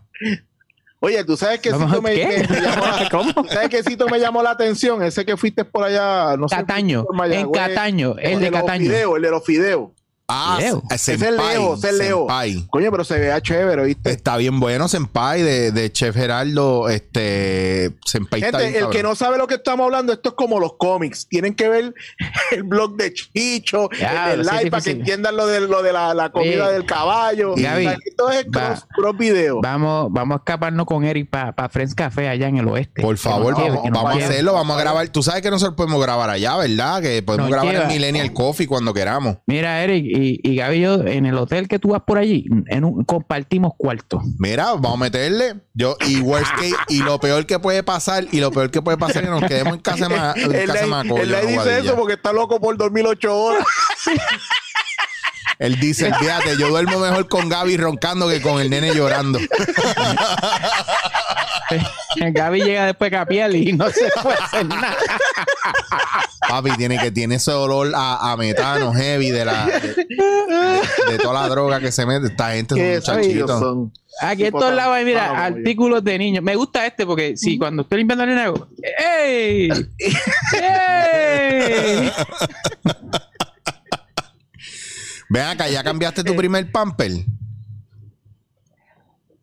Oye, 1.00 1.22
tú 1.26 1.36
sabes 1.36 1.60
que 1.60 1.70
a- 1.70 1.78
me, 1.78 2.00
me- 2.00 2.02
me 2.02 2.62
llamó 2.62 2.86
la, 2.86 3.10
¿Cómo? 3.12 3.34
¿tú 3.34 3.46
¿Sabes 3.50 3.68
que 3.70 3.84
Cito 3.84 4.08
me 4.08 4.20
llamó 4.20 4.42
la 4.42 4.52
atención? 4.52 5.04
Ese 5.04 5.26
que 5.26 5.36
fuiste 5.36 5.66
por 5.66 5.84
allá, 5.84 6.38
no 6.38 6.48
sé. 6.48 6.56
Cataño. 6.56 7.04
por 7.04 7.16
Mayagüez. 7.16 7.44
En 7.46 7.52
Cataño. 7.76 8.16
El 8.18 8.40
de 8.40 8.52
los 8.52 8.62
Cataño. 8.62 9.16
el 9.18 9.22
de 9.22 9.30
los 9.30 9.44
fideos. 9.44 9.90
Ah, 10.36 10.58
Leo. 10.60 10.82
Senpai, 10.96 10.96
Ese 10.96 11.14
es 11.14 11.20
Leo, 11.22 11.74
ese 11.76 11.90
es 11.90 11.94
Leo. 11.96 12.18
Senpai. 12.20 12.68
Coño, 12.70 12.92
pero 12.92 13.04
se 13.04 13.20
vea 13.20 13.42
chévere, 13.42 13.84
¿viste? 13.86 14.10
Está 14.12 14.38
bien 14.38 14.60
bueno, 14.60 14.88
Senpai, 14.88 15.42
de, 15.44 15.72
de 15.72 15.92
Chef 15.92 16.16
Geraldo. 16.16 16.90
Este, 16.90 17.92
Senpai 18.06 18.42
está 18.44 18.58
bien 18.58 18.72
Gente, 18.74 18.86
el 18.86 18.92
que 18.92 19.04
no 19.04 19.16
sabe 19.16 19.38
lo 19.38 19.48
que 19.48 19.56
estamos 19.56 19.86
hablando, 19.86 20.12
esto 20.14 20.30
es 20.30 20.36
como 20.36 20.60
los 20.60 20.74
cómics. 20.78 21.28
Tienen 21.28 21.54
que 21.54 21.70
ver 21.70 21.94
el 22.52 22.64
blog 22.64 22.96
de 22.96 23.14
Chicho, 23.14 23.90
Ya, 24.00 24.34
el 24.34 24.44
de 24.44 24.52
live, 24.52 24.64
sí, 24.64 24.70
para 24.70 24.84
que 24.84 24.92
entiendan 24.92 25.36
lo 25.38 25.46
de, 25.48 25.62
lo 25.62 25.84
de 25.84 25.94
la, 25.94 26.14
la 26.14 26.32
comida 26.32 26.66
Oye, 26.66 26.74
del 26.74 26.86
caballo. 26.86 27.54
Gaby, 27.56 27.86
O 27.86 27.90
sea, 27.90 27.98
esto 28.06 28.32
es 28.32 28.46
va. 28.46 28.68
cross, 28.70 28.86
cross 28.96 29.18
video. 29.18 29.62
Vamos, 29.62 30.08
vamos 30.12 30.36
a 30.36 30.38
escaparnos 30.40 30.86
con 30.86 31.04
Eric 31.04 31.30
para 31.30 31.70
Friends 31.70 31.94
Café 31.96 32.28
allá 32.30 32.48
en 32.48 32.58
el 32.58 32.68
oeste. 32.68 33.02
Por 33.02 33.18
favor, 33.18 33.56
lleve, 33.58 33.78
vamos, 33.92 34.14
a 34.22 34.26
hacerlo, 34.26 34.54
vamos 34.54 34.78
a 34.78 34.80
grabar. 34.80 35.08
Tú 35.10 35.22
sabes 35.24 35.42
que 35.42 35.50
nosotros 35.52 35.76
podemos 35.76 36.02
grabar 36.02 36.30
allá, 36.30 36.58
¿verdad? 36.58 37.02
Que 37.02 37.22
podemos 37.22 37.50
Nos 37.50 37.56
grabar 37.56 37.74
lleva. 37.74 37.84
en 37.86 37.90
Millennial 37.90 38.34
Coffee 38.34 38.68
cuando 38.68 38.94
queramos. 38.94 39.38
Mira, 39.46 39.84
Eric 39.84 40.06
y, 40.06 40.23
y 40.44 40.56
Gaby 40.56 40.78
y 40.78 40.82
yo, 40.82 41.06
en 41.06 41.26
el 41.26 41.38
hotel 41.38 41.68
que 41.68 41.80
tú 41.80 41.90
vas 41.90 42.02
por 42.06 42.18
allí, 42.18 42.46
en 42.68 42.84
un, 42.84 43.04
compartimos 43.04 43.74
cuarto. 43.78 44.22
Mira, 44.40 44.72
vamos 44.74 44.94
a 44.96 44.98
meterle. 44.98 45.56
Yo, 45.74 45.96
y 46.08 46.20
worst 46.22 46.52
case, 46.56 46.76
y 46.90 47.00
lo 47.00 47.20
peor 47.20 47.46
que 47.46 47.60
puede 47.60 47.84
pasar, 47.84 48.26
y 48.32 48.40
lo 48.40 48.52
peor 48.52 48.72
que 48.72 48.82
puede 48.82 48.98
pasar 48.98 49.24
es 49.24 49.30
que 49.30 49.40
nos 49.40 49.44
quedemos 49.50 49.74
en 49.76 49.82
casa 49.82 50.08
de 50.08 50.16
ma- 50.16 50.34
en 50.36 50.56
Él 50.56 50.68
casa 50.68 50.86
Macoyo, 50.88 51.24
él 51.24 51.32
le 51.32 51.46
dice 51.46 51.80
eso 51.80 51.96
porque 51.96 52.14
está 52.14 52.32
loco 52.34 52.60
por 52.60 52.78
dormir 52.78 53.06
ocho 53.08 53.36
horas. 53.36 53.66
Él 55.60 55.80
dice, 55.80 56.12
fíjate, 56.16 56.58
yo 56.58 56.68
duermo 56.70 57.00
mejor 57.00 57.28
con 57.30 57.48
Gaby 57.48 57.78
roncando 57.78 58.28
que 58.28 58.42
con 58.42 58.60
el 58.60 58.70
nene 58.70 58.94
llorando. 58.94 59.40
Gaby 62.32 62.62
llega 62.64 62.86
después 62.88 63.12
de 63.12 63.18
capiel 63.18 63.56
y 63.56 63.74
no 63.74 63.90
se 63.90 64.10
puede 64.22 64.38
hacer 64.38 64.66
nada. 64.66 64.96
Papi, 66.62 66.78
tiene 66.78 66.98
que 67.00 67.12
tiene 67.12 67.36
ese 67.36 67.52
olor 67.52 67.92
a, 67.96 68.32
a 68.32 68.38
metano 68.38 68.94
heavy 68.94 69.32
de 69.32 69.46
la 69.46 69.66
de, 69.66 69.80
de- 69.80 71.12
de 71.14 71.18
toda 71.18 71.42
la 71.42 71.50
droga 71.50 71.80
que 71.80 71.92
se 71.92 72.06
mete. 72.06 72.28
Esta 72.28 72.54
gente 72.54 72.76
son 73.02 73.16
bellos 73.18 73.34
muchachitos. 73.34 73.60
son. 73.60 73.92
Aquí 74.22 74.46
en 74.46 74.52
todos 74.52 74.66
tan- 74.66 74.76
lados 74.76 74.96
hay, 74.96 75.06
mira, 75.06 75.46
artículos 75.46 76.04
de 76.04 76.18
niños. 76.20 76.44
Me 76.44 76.56
gusta 76.56 76.86
este 76.86 77.06
porque 77.06 77.36
si 77.36 77.58
cuando 77.58 77.82
estoy 77.82 77.98
limpiando 78.00 78.24
el 78.26 78.38
hago, 78.38 78.68
¡Ey! 79.20 79.70
¡Ey! 80.62 82.12
Ven 85.30 85.44
acá, 85.44 85.68
¿ya 85.70 85.84
cambiaste 85.84 86.24
tu 86.24 86.36
primer 86.38 86.72
pamper? 86.72 87.12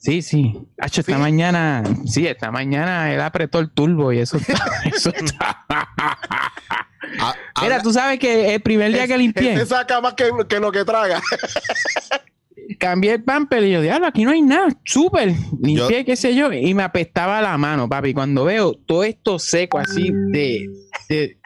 Sí, 0.03 0.23
sí. 0.23 0.55
Hacho, 0.79 1.03
esta 1.03 1.19
mañana, 1.19 1.83
sí, 2.07 2.27
esta 2.27 2.51
mañana 2.51 3.13
él 3.13 3.21
apretó 3.21 3.59
el 3.59 3.71
turbo 3.71 4.13
y 4.13 4.19
eso 4.21 4.39
está. 4.39 4.55
Eso 4.85 5.11
está. 5.15 5.65
Ah, 5.69 7.35
Mira, 7.61 7.77
habla- 7.77 7.83
tú 7.83 7.93
sabes 7.93 8.19
que 8.19 8.55
el 8.55 8.63
primer 8.63 8.93
día 8.93 9.07
que 9.07 9.19
limpié, 9.19 9.53
Este 9.53 9.67
saca 9.67 10.01
más 10.01 10.15
que, 10.15 10.31
que 10.49 10.59
lo 10.59 10.73
que 10.73 10.85
traga. 10.87 11.21
cambié 12.79 13.13
el 13.15 13.23
pamper 13.25 13.63
y 13.65 13.73
yo, 13.73 13.83
diablo, 13.83 14.07
aquí 14.07 14.25
no 14.25 14.31
hay 14.31 14.41
nada, 14.41 14.69
súper. 14.85 15.35
Limpié, 15.61 16.05
qué 16.07 16.17
sé 16.17 16.35
yo, 16.35 16.51
y 16.53 16.73
me 16.73 16.83
apestaba 16.83 17.43
la 17.43 17.59
mano, 17.59 17.89
papi. 17.89 18.15
Cuando 18.15 18.45
veo 18.45 18.73
todo 18.73 19.05
esto 19.05 19.39
seco 19.39 19.79
así 19.79 20.11
de, 20.13 20.67
de, 21.11 21.39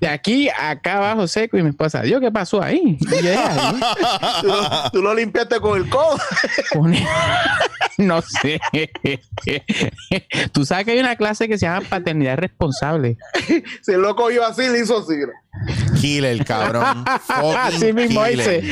de 0.00 0.08
aquí 0.08 0.48
a 0.50 0.70
acá 0.70 0.98
abajo 0.98 1.26
seco 1.28 1.56
y 1.56 1.62
mi 1.62 1.70
esposa, 1.70 2.02
Dios, 2.02 2.20
¿qué 2.20 2.30
pasó 2.30 2.62
ahí? 2.62 2.98
Y 3.00 3.24
yo, 3.24 3.30
"Ay, 3.38 3.80
tú, 4.42 4.46
lo, 4.48 4.90
tú 4.92 5.02
lo 5.02 5.14
limpiaste 5.14 5.60
con 5.60 5.78
el 5.80 5.88
codo. 5.88 6.18
con- 6.72 6.94
no 7.98 8.22
sé. 8.22 8.60
Tú 10.52 10.64
sabes 10.64 10.84
que 10.84 10.92
hay 10.92 10.98
una 10.98 11.16
clase 11.16 11.48
que 11.48 11.58
se 11.58 11.66
llama 11.66 11.86
paternidad 11.88 12.36
responsable. 12.38 13.16
Si 13.82 13.92
el 13.92 14.00
loco 14.02 14.30
iba 14.30 14.46
así, 14.46 14.62
le 14.68 14.80
hizo 14.80 14.98
así. 14.98 15.14
Killer, 16.00 16.44
cabrón. 16.44 17.04
Así 17.58 17.92
mismo 17.92 18.24
dice. 18.24 18.62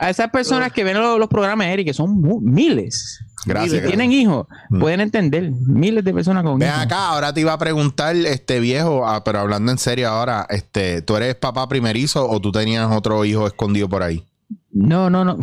A 0.00 0.10
esas 0.10 0.30
personas 0.30 0.72
que 0.72 0.84
ven 0.84 0.98
los, 0.98 1.18
los 1.18 1.28
programas, 1.28 1.66
Eric, 1.68 1.86
que 1.88 1.94
son 1.94 2.20
miles. 2.42 3.20
Gracias, 3.44 3.72
Y 3.72 3.76
que 3.76 3.80
gracias. 3.80 3.88
tienen 3.98 4.12
hijos, 4.12 4.46
Mm. 4.70 4.80
pueden 4.80 5.00
entender. 5.00 5.50
Miles 5.66 6.04
de 6.04 6.12
personas 6.14 6.42
con 6.44 6.58
Ven 6.58 6.68
hijos. 6.68 6.80
acá, 6.82 7.08
ahora 7.08 7.32
te 7.32 7.40
iba 7.40 7.52
a 7.52 7.58
preguntar, 7.58 8.14
este 8.16 8.60
viejo, 8.60 9.06
ah, 9.06 9.24
pero 9.24 9.40
hablando 9.40 9.72
en 9.72 9.78
serio 9.78 10.08
ahora, 10.08 10.46
este, 10.50 11.02
¿tú 11.02 11.16
eres 11.16 11.34
papá 11.36 11.68
primerizo 11.68 12.28
o 12.28 12.40
tú 12.40 12.52
tenías 12.52 12.88
otro 12.90 13.24
hijo 13.24 13.46
escondido 13.46 13.88
por 13.88 14.02
ahí? 14.02 14.24
No, 14.72 15.10
no, 15.10 15.24
no. 15.24 15.38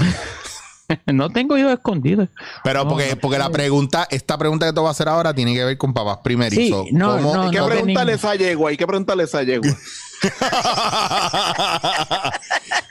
no 1.14 1.30
tengo 1.30 1.58
hijos 1.58 1.72
escondidos. 1.74 2.30
Pero 2.64 2.84
No, 2.84 2.90
porque, 2.90 3.12
no. 3.12 3.18
porque 3.22 3.38
la 3.38 3.50
pregunta, 3.50 4.08
esta 4.10 4.38
pregunta 4.38 4.66
que 4.66 4.74
te 4.74 4.80
voy 4.80 4.88
a 4.88 4.92
hacer 4.92 5.08
ahora 5.10 5.34
tiene 5.34 5.54
que 5.54 5.64
ver 5.64 5.78
con 5.78 5.94
papás 5.94 6.20
primerizos. 6.24 6.86
Sí, 6.88 6.94
no, 6.94 7.18
¿Cómo- 7.18 7.34
no, 7.36 7.42
Hay 7.44 7.52
que 7.52 7.58
no 7.60 7.66
preguntarle 7.68 8.14
tenía- 8.14 8.16
esa 8.16 8.36
yegua, 8.36 8.70
hay 8.72 8.78
que 8.78 8.88
preguntarle 8.88 9.24
esa 9.24 9.44
yegua. 9.44 9.70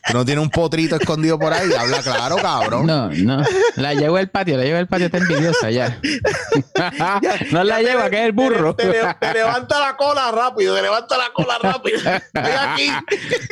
Tú 0.08 0.14
no 0.14 0.25
tienes 0.25 0.42
un 0.42 0.50
potrito 0.50 0.97
escondido 0.97 1.38
por 1.38 1.52
ahí. 1.52 1.70
Habla 1.78 1.99
claro, 2.02 2.37
cabrón. 2.37 2.87
No, 2.87 3.11
no. 3.11 3.44
La 3.76 3.92
llevo 3.94 4.16
al 4.16 4.30
patio, 4.30 4.56
la 4.56 4.64
llevo 4.64 4.78
al 4.78 4.87
patio, 4.88 5.06
está 5.06 5.18
envidiosa 5.18 5.70
ya. 5.70 5.99
no 7.50 7.62
la 7.64 7.82
llevo, 7.82 8.08
que 8.08 8.16
es 8.20 8.25
el 8.26 8.32
burro. 8.32 8.75
Te, 8.75 8.87
le- 8.87 9.14
te 9.20 9.32
levanta 9.35 9.78
la 9.78 9.97
cola 9.97 10.30
rápido, 10.32 10.75
te 10.75 10.82
levanta 10.82 11.18
la 11.18 11.30
cola 11.35 11.58
rápido. 11.62 11.99
Estoy 11.99 12.52
aquí, 12.58 12.90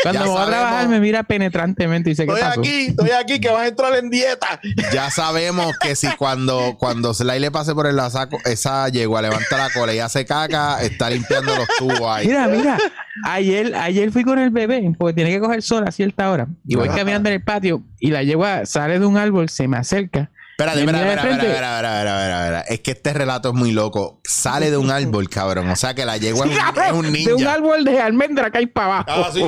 Cuando 0.03 0.21
Ya 0.21 0.25
me 0.25 0.31
voy 0.31 0.43
a 0.43 0.47
trabajar 0.47 0.89
me 0.89 1.01
mira 1.01 1.23
penetrantemente 1.25 2.11
y 2.11 2.13
dice, 2.13 2.25
¿qué 2.27 2.33
estoy 2.33 2.49
pasó? 2.49 2.61
aquí, 2.61 2.87
estoy 2.87 3.11
aquí, 3.11 3.41
que 3.41 3.51
vas 3.51 3.61
a 3.63 3.67
entrar 3.67 3.95
en 3.97 4.09
dieta. 4.11 4.61
Ya 4.93 5.11
sabemos 5.11 5.77
que 5.81 5.95
si 5.95 6.09
cuando, 6.17 6.77
cuando 6.79 7.13
Sly 7.13 7.39
le 7.39 7.51
pase 7.51 7.75
por 7.75 7.87
el 7.87 7.97
saco, 8.11 8.39
esa 8.45 8.89
yegua 8.89 9.21
levanta 9.21 9.59
la 9.59 9.69
cola 9.71 9.93
y 9.93 9.99
hace 9.99 10.25
caca, 10.25 10.81
está 10.83 11.11
limpiando 11.11 11.55
los 11.55 11.67
tubos 11.79 12.01
ahí. 12.17 12.29
Mira, 12.29 12.47
mira, 12.49 12.79
ayer, 13.25 13.75
ayer 13.75 14.11
fui 14.11 14.25
con 14.25 14.39
el 14.39 14.51
bebé 14.51 14.93
porque 14.99 15.15
tiene 15.15 15.31
que 15.31 15.41
coger 15.41 15.63
sol 15.63 15.85
a 15.87 15.93
cierta 15.93 16.31
hora 16.31 16.49
y 16.67 16.77
voy 16.77 16.89
Ajá. 16.89 16.99
caminando 16.99 17.29
en 17.29 17.37
el 17.37 17.43
patio 17.43 17.83
y 17.99 18.11
la 18.11 18.23
yegua 18.23 18.67
sale 18.67 18.99
de 18.99 19.07
un 19.07 19.17
árbol, 19.17 19.49
se 19.49 19.69
me 19.69 19.77
acerca. 19.77 20.31
Espérate, 20.59 20.81
espera, 20.81 21.15
espera, 21.15 21.33
espera. 21.35 22.61
Es 22.63 22.81
que 22.81 22.93
este 22.93 23.13
relato 23.13 23.51
es 23.51 23.55
muy 23.55 23.73
loco. 23.73 24.23
Sale 24.25 24.71
de 24.71 24.79
un 24.79 24.91
árbol, 24.91 25.29
cabrón. 25.29 25.69
O 25.69 25.77
sea 25.77 25.93
que 25.93 26.07
la 26.07 26.17
yegua 26.17 26.47
es 26.47 26.53
un, 26.53 26.59
es 26.59 26.93
un 26.93 27.03
De 27.13 27.33
un 27.35 27.37
ninja. 27.37 27.53
árbol 27.53 27.85
de 27.85 28.01
almendra 28.01 28.51
que 28.51 28.59
hay 28.59 28.67
para 28.67 29.01
abajo. 29.01 29.27
Ah, 29.27 29.31
sí. 29.35 29.45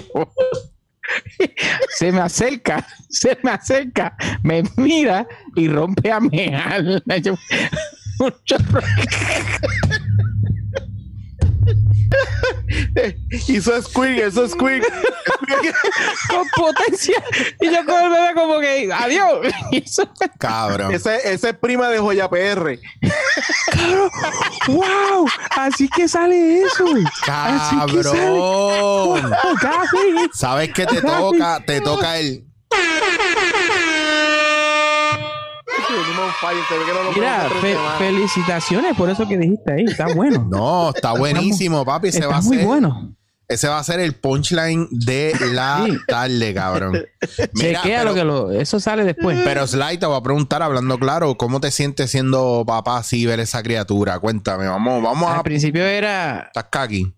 se 1.96 2.12
me 2.12 2.20
acerca, 2.20 2.86
se 3.08 3.38
me 3.42 3.50
acerca, 3.52 4.14
me 4.42 4.62
mira 4.76 5.26
y 5.56 5.68
rompe 5.68 6.12
a 6.12 6.20
mear. 6.20 6.84
Un 8.20 8.34
chorro. 8.44 8.80
Hizo 13.48 13.80
squeak, 13.82 14.28
hizo 14.28 14.48
squeak. 14.48 14.82
con 16.28 16.46
potencia. 16.54 17.22
Y 17.60 17.66
yo 17.70 17.84
con 17.84 18.02
el 18.04 18.10
bebé 18.10 18.34
como 18.34 18.60
que, 18.60 18.90
adiós. 18.92 19.40
Eso- 19.72 20.08
Cabrón. 20.38 20.92
ese, 20.94 21.16
ese 21.32 21.50
es 21.50 21.56
prima 21.56 21.88
de 21.88 21.98
Joya 21.98 22.28
PR. 22.28 22.78
wow, 24.68 25.26
así 25.56 25.88
que 25.88 26.08
sale 26.08 26.62
eso. 26.62 26.84
Así 27.26 27.76
que 27.86 28.02
sale. 28.02 28.18
Cabrón. 28.18 28.36
Wow, 28.38 29.14
Gaby. 29.62 30.30
¿Sabes 30.34 30.72
qué 30.72 30.86
te 30.86 31.00
toca? 31.00 31.60
Te 31.66 31.80
toca 31.80 32.18
el. 32.18 32.44
Mira, 37.14 37.48
fe- 37.60 37.76
felicitaciones 37.98 38.96
por 38.96 39.10
eso 39.10 39.26
que 39.26 39.36
dijiste 39.38 39.72
ahí. 39.72 39.84
Está 39.84 40.12
bueno. 40.14 40.46
No, 40.50 40.90
está 40.90 41.12
buenísimo, 41.12 41.84
papi. 41.84 42.08
Ese 42.08 42.18
Está 42.18 42.30
va 42.30 42.36
a 42.38 42.42
muy 42.42 42.56
ser. 42.56 42.66
bueno. 42.66 43.14
Ese 43.48 43.66
va 43.66 43.78
a 43.78 43.84
ser 43.84 43.98
el 44.00 44.14
punchline 44.14 44.88
de 44.90 45.32
la 45.52 45.84
Sí. 45.86 45.96
tarde, 46.06 46.52
cabrón. 46.54 46.92
Mira, 47.54 47.80
Chequea 47.82 47.98
pero, 48.00 48.04
lo 48.04 48.14
que 48.14 48.24
lo. 48.24 48.50
Eso 48.52 48.78
sale 48.78 49.04
después. 49.04 49.40
pero 49.44 49.66
Sly, 49.66 49.98
te 49.98 50.04
voy 50.06 50.16
a 50.18 50.22
preguntar, 50.22 50.62
hablando 50.62 50.98
claro, 50.98 51.34
¿cómo 51.36 51.58
te 51.60 51.70
sientes 51.70 52.10
siendo 52.10 52.64
papá 52.66 52.98
así 52.98 53.24
ver 53.24 53.40
esa 53.40 53.62
criatura? 53.62 54.18
Cuéntame, 54.18 54.66
vamos, 54.68 55.02
vamos 55.02 55.28
a. 55.30 55.36
Al 55.38 55.42
principio 55.42 55.84
era. 55.84 56.40
Estás 56.48 56.66
caqui. 56.70 57.14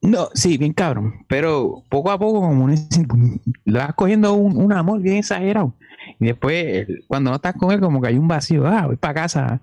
No, 0.00 0.30
sí, 0.34 0.56
bien 0.58 0.72
cabrón. 0.72 1.24
Pero 1.28 1.84
poco 1.90 2.10
a 2.10 2.18
poco, 2.18 2.40
como 2.40 2.64
un- 2.64 3.40
le 3.64 3.78
vas 3.78 3.94
cogiendo 3.94 4.32
un, 4.32 4.56
un 4.56 4.72
amor 4.72 5.00
bien 5.00 5.18
exagerado. 5.18 5.74
Y 6.22 6.26
después, 6.26 6.86
cuando 7.08 7.30
no 7.30 7.36
estás 7.36 7.54
con 7.56 7.72
él, 7.72 7.80
como 7.80 8.00
que 8.00 8.08
hay 8.08 8.16
un 8.18 8.28
vacío. 8.28 8.66
Ah, 8.66 8.86
voy 8.86 8.96
para 8.96 9.14
casa 9.14 9.60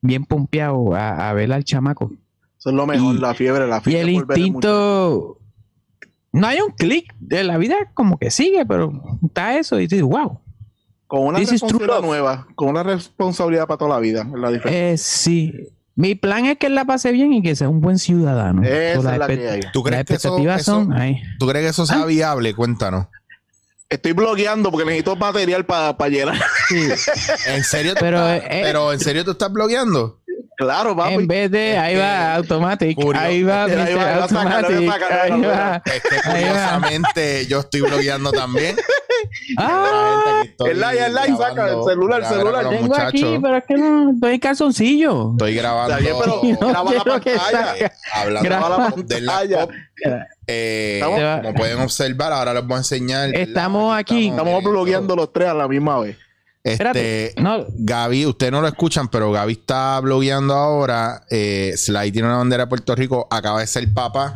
bien 0.00 0.24
pompeado 0.24 0.94
a, 0.94 1.30
a 1.30 1.32
ver 1.32 1.52
al 1.52 1.64
chamaco. 1.64 2.12
Eso 2.58 2.68
es 2.70 2.74
lo 2.76 2.86
mejor, 2.86 3.16
Y- 3.16 3.18
la 3.18 3.34
fiebre, 3.34 3.66
la 3.66 3.78
Y 3.78 3.80
fiebre. 3.80 4.10
el 4.12 4.14
por 4.18 4.26
ver 4.26 4.38
instinto. 4.38 5.38
No 6.32 6.46
hay 6.46 6.58
un 6.60 6.72
clic 6.72 7.14
de 7.18 7.44
la 7.44 7.58
vida, 7.58 7.76
como 7.94 8.18
que 8.18 8.30
sigue, 8.30 8.64
pero 8.66 8.92
está 9.24 9.58
eso. 9.58 9.78
Y 9.78 9.82
dices, 9.86 10.02
wow. 10.02 10.38
Con 11.06 11.26
una 11.26 11.38
This 11.38 11.50
responsabilidad 11.52 12.00
nueva, 12.00 12.46
con 12.54 12.68
una 12.68 12.82
responsabilidad 12.82 13.66
para 13.66 13.78
toda 13.78 13.90
la 13.96 14.00
vida. 14.00 14.22
es 14.22 14.38
la 14.40 14.50
diferencia. 14.50 14.90
Eh, 14.92 14.96
sí. 14.98 15.52
Mi 15.94 16.14
plan 16.14 16.46
es 16.46 16.56
que 16.56 16.66
él 16.68 16.74
la 16.74 16.86
pase 16.86 17.12
bien 17.12 17.34
y 17.34 17.42
que 17.42 17.54
sea 17.54 17.68
un 17.68 17.80
buen 17.82 17.98
ciudadano. 17.98 18.62
Esa 18.62 19.12
es 19.12 19.18
la 19.18 19.26
que 19.26 19.48
hay. 19.48 19.60
¿Tú 19.74 19.82
crees 19.82 19.98
Las 20.00 20.06
que 20.06 20.14
eso, 20.14 20.28
expectativas 20.28 20.60
eso- 20.62 20.72
son 20.72 20.92
ahí. 20.94 21.20
¿Tú 21.38 21.46
crees 21.46 21.64
que 21.64 21.70
eso 21.70 21.82
Ah. 21.82 21.86
sea 21.86 22.04
viable? 22.06 22.54
Cuéntanos. 22.54 23.06
Estoy 23.92 24.12
blogueando 24.12 24.70
porque 24.70 24.86
necesito 24.86 25.16
material 25.16 25.64
para 25.66 26.08
llenar. 26.08 26.40
Sí. 26.68 26.88
¿En 27.46 27.62
serio? 27.62 27.94
Pero, 28.00 28.26
estás- 28.26 28.50
eh, 28.50 28.60
pero 28.64 28.92
¿en 28.92 29.00
serio 29.00 29.24
tú 29.24 29.32
estás 29.32 29.52
blogueando? 29.52 30.18
Claro, 30.56 30.94
papi. 30.96 31.14
En 31.14 31.26
vez 31.26 31.50
de 31.50 31.76
ahí 31.78 31.96
va 31.96 32.34
Automatic, 32.34 32.96
Curio- 32.96 33.20
ahí 33.20 33.42
va 33.42 33.64
Ahí 33.64 33.70
va, 33.72 33.82
Mr. 33.82 33.86
ahí 33.88 33.94
va, 33.94 34.14
Automatic, 34.22 34.70
ahí. 34.70 34.86
Es 34.86 36.02
que 36.02 36.14
Ahí 36.14 36.22
va. 36.22 36.30
curiosamente 36.30 37.46
yo 37.46 37.60
estoy 37.60 37.80
blogueando 37.80 38.32
también. 38.32 38.76
Ah, 39.58 40.42
El 40.66 40.80
like, 40.80 41.04
el 41.04 41.14
like, 41.14 41.36
saca 41.36 41.68
el 41.70 41.84
celular, 41.84 42.20
mira, 42.20 42.28
celular. 42.28 42.68
tengo 42.68 42.94
aquí, 42.96 43.22
muchachos. 43.24 43.38
pero 43.42 43.56
es 43.56 43.64
que 43.64 43.74
no 43.74 44.10
estoy 44.10 44.34
en 44.34 44.40
calzoncillo. 44.40 45.32
Estoy 45.32 45.54
grabando. 45.54 45.96
Está 45.96 46.02
bien, 46.02 46.16
pero 46.20 46.40
No 46.60 46.68
graba 46.68 46.92
la 46.94 47.04
pantalla. 47.04 47.92
hablando 48.14 48.48
Graba 48.48 48.68
la 48.68 48.90
pantalla. 48.90 49.20
laptop. 49.56 49.70
Eh, 50.46 51.00
como 51.42 51.54
pueden 51.54 51.80
observar, 51.80 52.32
ahora 52.32 52.54
les 52.54 52.66
voy 52.66 52.74
a 52.74 52.78
enseñar. 52.78 53.34
Estamos 53.34 53.96
aquí. 53.96 54.28
Estamos 54.28 54.62
blogueando 54.64 55.16
los 55.16 55.32
tres 55.32 55.48
a 55.48 55.54
la 55.54 55.68
misma 55.68 56.00
vez. 56.00 56.16
Espérate. 56.64 57.26
Este, 57.26 57.42
No, 57.42 57.64
Gaby, 57.70 58.26
ustedes 58.26 58.52
no 58.52 58.60
lo 58.60 58.68
escuchan, 58.68 59.08
pero 59.08 59.32
Gaby 59.32 59.52
está 59.52 59.98
blogueando 60.00 60.54
ahora. 60.54 61.22
Eh, 61.30 61.72
Sly 61.76 62.12
tiene 62.12 62.28
una 62.28 62.36
bandera 62.38 62.64
de 62.64 62.68
Puerto 62.68 62.94
Rico, 62.94 63.26
acaba 63.30 63.60
de 63.60 63.66
ser 63.66 63.92
papá. 63.92 64.34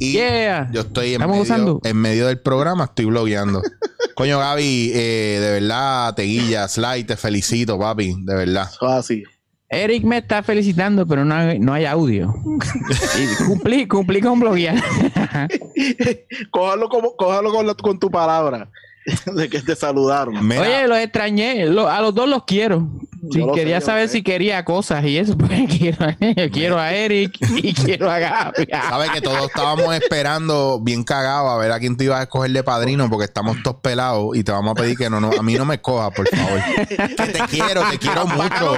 Y 0.00 0.12
yeah. 0.14 0.68
yo 0.72 0.80
estoy 0.80 1.16
medio, 1.18 1.80
en 1.84 1.96
medio 1.96 2.26
del 2.26 2.40
programa, 2.40 2.84
estoy 2.84 3.04
blogueando. 3.04 3.62
Coño, 4.14 4.38
Gaby, 4.38 4.92
eh, 4.94 5.38
de 5.40 5.60
verdad, 5.60 6.14
te 6.14 6.22
guilla, 6.22 6.68
Sly, 6.68 7.04
te 7.04 7.16
felicito, 7.16 7.78
papi, 7.78 8.14
de 8.20 8.34
verdad. 8.34 8.68
Eso 8.72 8.86
es 8.86 8.92
así. 8.92 9.22
Eric 9.68 10.04
me 10.04 10.18
está 10.18 10.42
felicitando, 10.42 11.04
pero 11.06 11.24
no 11.24 11.34
hay, 11.34 11.58
no 11.58 11.72
hay 11.72 11.84
audio. 11.84 12.32
y 13.18 13.44
cumplí, 13.44 13.88
cumplí 13.88 14.20
con 14.20 14.38
bloguear. 14.38 14.76
Cójalo, 16.50 16.88
como, 16.88 17.16
cójalo 17.16 17.52
con, 17.52 17.66
la- 17.66 17.74
con 17.74 17.98
tu 17.98 18.10
palabra 18.10 18.70
de 19.34 19.48
que 19.48 19.60
te 19.60 19.76
saludaron. 19.76 20.46
Mira, 20.46 20.60
Oye, 20.62 20.88
los 20.88 20.98
extrañé. 20.98 21.66
lo- 21.66 21.88
a 21.88 22.00
los 22.00 22.14
dos 22.14 22.28
los 22.28 22.44
quiero. 22.44 22.88
Si 23.30 23.38
Yo 23.38 23.46
lo 23.46 23.54
sé, 23.54 23.60
quería 23.60 23.78
yo 23.80 23.86
saber 23.86 24.08
sé. 24.08 24.14
si 24.18 24.22
quería 24.22 24.64
cosas 24.64 25.04
y 25.04 25.16
eso, 25.18 25.36
pues 25.38 25.50
quiero, 25.68 26.06
quiero 26.52 26.78
a 26.78 26.92
Eric 26.92 27.36
y 27.62 27.72
quiero 27.72 28.10
a 28.10 28.18
Gaby. 28.18 28.66
sabes 28.88 29.10
que 29.10 29.20
todos 29.22 29.46
estábamos 29.46 29.94
esperando 29.94 30.78
bien 30.82 31.04
cagados 31.04 31.50
a 31.50 31.56
ver 31.56 31.72
a 31.72 31.78
quién 31.78 31.96
te 31.96 32.04
ibas 32.04 32.20
a 32.20 32.22
escoger 32.24 32.50
de 32.52 32.62
padrino 32.62 33.08
porque 33.08 33.24
estamos 33.24 33.56
todos 33.62 33.78
pelados 33.82 34.36
y 34.36 34.44
te 34.44 34.52
vamos 34.52 34.72
a 34.72 34.74
pedir 34.74 34.96
que 34.98 35.08
no, 35.08 35.20
no 35.20 35.30
a 35.38 35.42
mí 35.42 35.54
no 35.54 35.64
me 35.64 35.80
cojas, 35.80 36.12
por 36.14 36.28
favor. 36.28 36.60
Que 36.88 36.96
te 37.32 37.38
quiero, 37.50 37.82
te 37.90 37.98
quiero 37.98 38.26
mucho. 38.26 38.76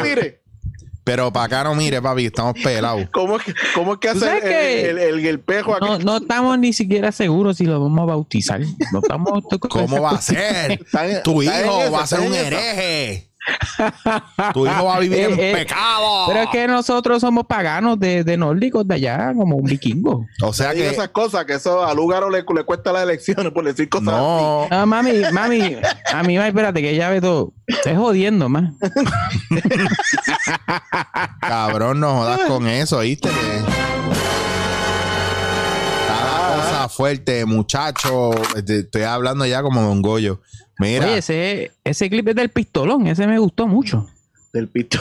Pero 1.07 1.33
para 1.33 1.47
acá 1.47 1.63
no 1.63 1.77
mire, 1.77 2.03
papi, 2.03 2.27
estamos 2.27 2.55
pelados. 2.65 3.07
¿Cómo 3.13 3.37
es 3.37 3.45
que, 3.45 3.55
cómo 3.77 3.93
es 3.93 4.01
que 4.01 4.09
¿Tú 4.11 4.25
hace 4.25 4.35
el, 4.39 4.43
que- 4.43 4.91
el, 4.91 4.99
el- 4.99 5.27
el 5.27 5.39
pejo 5.41 5.77
aquí? 5.77 5.87
No, 5.87 5.99
no 6.01 6.17
estamos 6.17 6.59
ni 6.59 6.73
siquiera 6.73 7.13
seguros 7.13 7.59
si 7.59 7.65
lo 7.65 7.81
vamos 7.81 8.01
a 8.01 8.07
bautizar. 8.07 8.61
No 8.93 8.99
estamos 8.99 9.45
¿Cómo 9.71 10.03
va 10.03 10.11
a 10.11 10.21
ser? 10.21 10.83
Tu 11.23 11.43
hijo 11.45 11.91
va 11.93 12.03
a 12.03 12.07
ser 12.09 12.21
un 12.21 12.35
hereje. 12.35 13.31
Tu 14.53 14.67
hijo 14.67 14.85
va 14.85 14.97
a 14.97 15.01
vivir 15.01 15.19
en 15.21 15.33
Eh, 15.39 15.51
eh, 15.51 15.55
pecado. 15.55 16.25
Pero 16.29 16.41
es 16.41 16.49
que 16.51 16.67
nosotros 16.67 17.21
somos 17.21 17.45
paganos 17.47 17.99
de, 18.01 18.25
de 18.25 18.37
nórdicos 18.37 18.87
de 18.87 18.95
allá, 18.95 19.33
como 19.37 19.57
un 19.57 19.65
vikingo. 19.65 20.27
O 20.43 20.53
sea 20.53 20.73
que 20.75 20.89
esas 20.89 21.09
cosas, 21.09 21.45
que 21.45 21.55
eso 21.55 21.85
a 21.85 21.95
Lugaro 21.95 22.31
le, 22.31 22.45
le 22.55 22.65
cuesta 22.65 22.93
las 22.93 23.03
elecciones 23.03 23.53
por 23.53 23.65
decir 23.65 23.89
cosas 23.89 24.09
así. 24.09 24.17
no. 24.17 24.67
Ah, 24.71 24.87
mami, 24.87 25.13
mami, 25.33 25.77
a 26.13 26.23
mí, 26.23 26.39
ma, 26.39 26.49
espérate, 26.49 26.81
que 26.81 26.95
ya 26.97 27.11
ve 27.11 27.21
todo. 27.21 27.53
Es 27.67 27.97
jodiendo, 27.97 28.49
más. 28.49 28.73
Cabrón, 31.41 32.01
no 32.01 32.15
jodas 32.17 32.41
con 32.49 32.67
eso, 32.67 33.01
¿viste? 33.01 33.29
Cada 36.09 36.57
cosa 36.57 36.89
fuerte, 36.89 37.45
muchacho. 37.45 38.31
Estoy 38.57 39.03
hablando 39.03 39.47
ya 39.47 39.63
como 39.63 39.83
Don 39.83 40.03
Goyo. 40.03 40.41
Mira, 40.79 41.07
Oye, 41.07 41.19
ese, 41.19 41.73
ese 41.85 42.11
clip 42.11 42.29
es 42.29 42.35
del 42.35 42.51
pistolón, 42.51 43.07
ese 43.07 43.27
me 43.27 43.39
gustó 43.39 43.67
mucho. 43.67 44.07
Del 44.53 44.69
pito. 44.69 44.99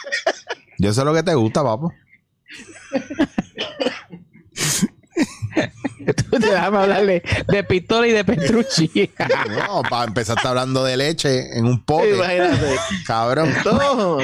yo 0.78 0.92
sé 0.92 1.04
lo 1.04 1.12
que 1.14 1.22
te 1.22 1.34
gusta, 1.34 1.62
papo. 1.62 1.92
Tú 6.30 6.38
te 6.38 6.48
vas 6.50 6.62
a 6.62 6.66
hablarle 6.66 7.22
de 7.48 7.64
pistola 7.64 8.06
y 8.06 8.12
de 8.12 8.24
Petrucci. 8.24 9.10
No, 9.56 9.82
para 9.88 10.04
empezar 10.08 10.36
está 10.36 10.50
hablando 10.50 10.84
de 10.84 10.96
leche 10.96 11.56
en 11.56 11.64
un 11.66 11.84
pote. 11.84 12.14
Imagínate. 12.16 12.76
Cabrón. 13.06 13.54
No. 13.64 14.18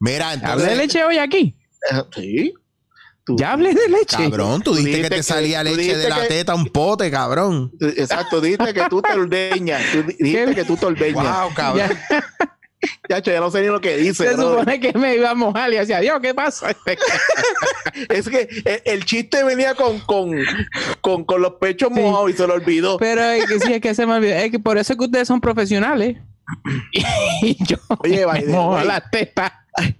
Mira, 0.00 0.30
¿Hablé 0.30 0.44
entonces. 0.44 0.68
de 0.70 0.76
leche 0.76 1.04
hoy 1.04 1.18
aquí? 1.18 1.56
Eh, 1.92 2.02
Sí. 2.14 2.54
Tú- 3.28 3.36
Ya 3.38 3.52
hablé 3.52 3.74
de 3.74 3.88
leche. 3.90 4.16
Cabrón, 4.16 4.62
tú 4.62 4.70
Tú 4.72 4.76
dijiste 4.78 5.02
que 5.02 5.10
te 5.10 5.16
que- 5.16 5.22
salía 5.22 5.62
leche 5.62 5.96
de 5.96 6.08
la 6.08 6.22
que- 6.22 6.28
teta 6.28 6.54
un 6.54 6.64
pote, 6.66 7.10
cabrón. 7.10 7.70
Exacto, 7.78 8.40
dijiste 8.40 8.72
que 8.72 8.82
tú 8.88 9.02
te 9.02 9.12
ordeñas. 9.12 9.82
Tú 9.92 10.02
dijiste 10.02 10.46
¿Qué? 10.46 10.54
que 10.54 10.64
tú 10.64 10.76
te 10.78 10.86
ordeñas. 10.86 11.42
Wow, 11.42 11.54
cabrón. 11.54 11.88
Ya. 12.10 12.24
Chacho, 13.08 13.32
ya 13.32 13.40
no 13.40 13.50
sé 13.50 13.60
ni 13.60 13.66
lo 13.66 13.80
que 13.80 13.96
dice. 13.96 14.28
Se 14.28 14.36
supone 14.36 14.78
que 14.78 14.92
me 14.96 15.16
iba 15.16 15.30
a 15.30 15.34
mojar 15.34 15.72
y 15.72 15.76
decía, 15.76 15.98
Dios, 16.00 16.18
¿qué 16.22 16.32
pasa? 16.32 16.68
Es 18.08 18.28
que 18.28 18.48
el, 18.64 18.82
el 18.84 19.04
chiste 19.04 19.42
venía 19.42 19.74
con, 19.74 19.98
con, 20.00 20.30
con, 21.00 21.24
con 21.24 21.42
los 21.42 21.54
pechos 21.54 21.90
Sí. 21.92 22.00
mojados 22.00 22.30
y 22.30 22.32
se 22.34 22.46
lo 22.46 22.54
olvidó. 22.54 22.96
Pero 22.98 23.22
es 23.24 23.46
que 23.46 23.58
sí, 23.60 23.72
es 23.72 23.80
que 23.80 23.94
se 23.94 24.06
me 24.06 24.14
olvidó. 24.14 24.34
Es 24.36 24.50
que 24.52 24.58
por 24.60 24.78
eso 24.78 24.92
es 24.92 24.98
que 24.98 25.04
ustedes 25.06 25.26
son 25.28 25.40
profesionales. 25.40 26.18
Y 27.42 27.64
yo 27.64 27.76
Oye, 27.98 28.26
me 28.26 28.46
mojo 28.46 28.80
las 28.82 29.10
tetas. 29.10 29.52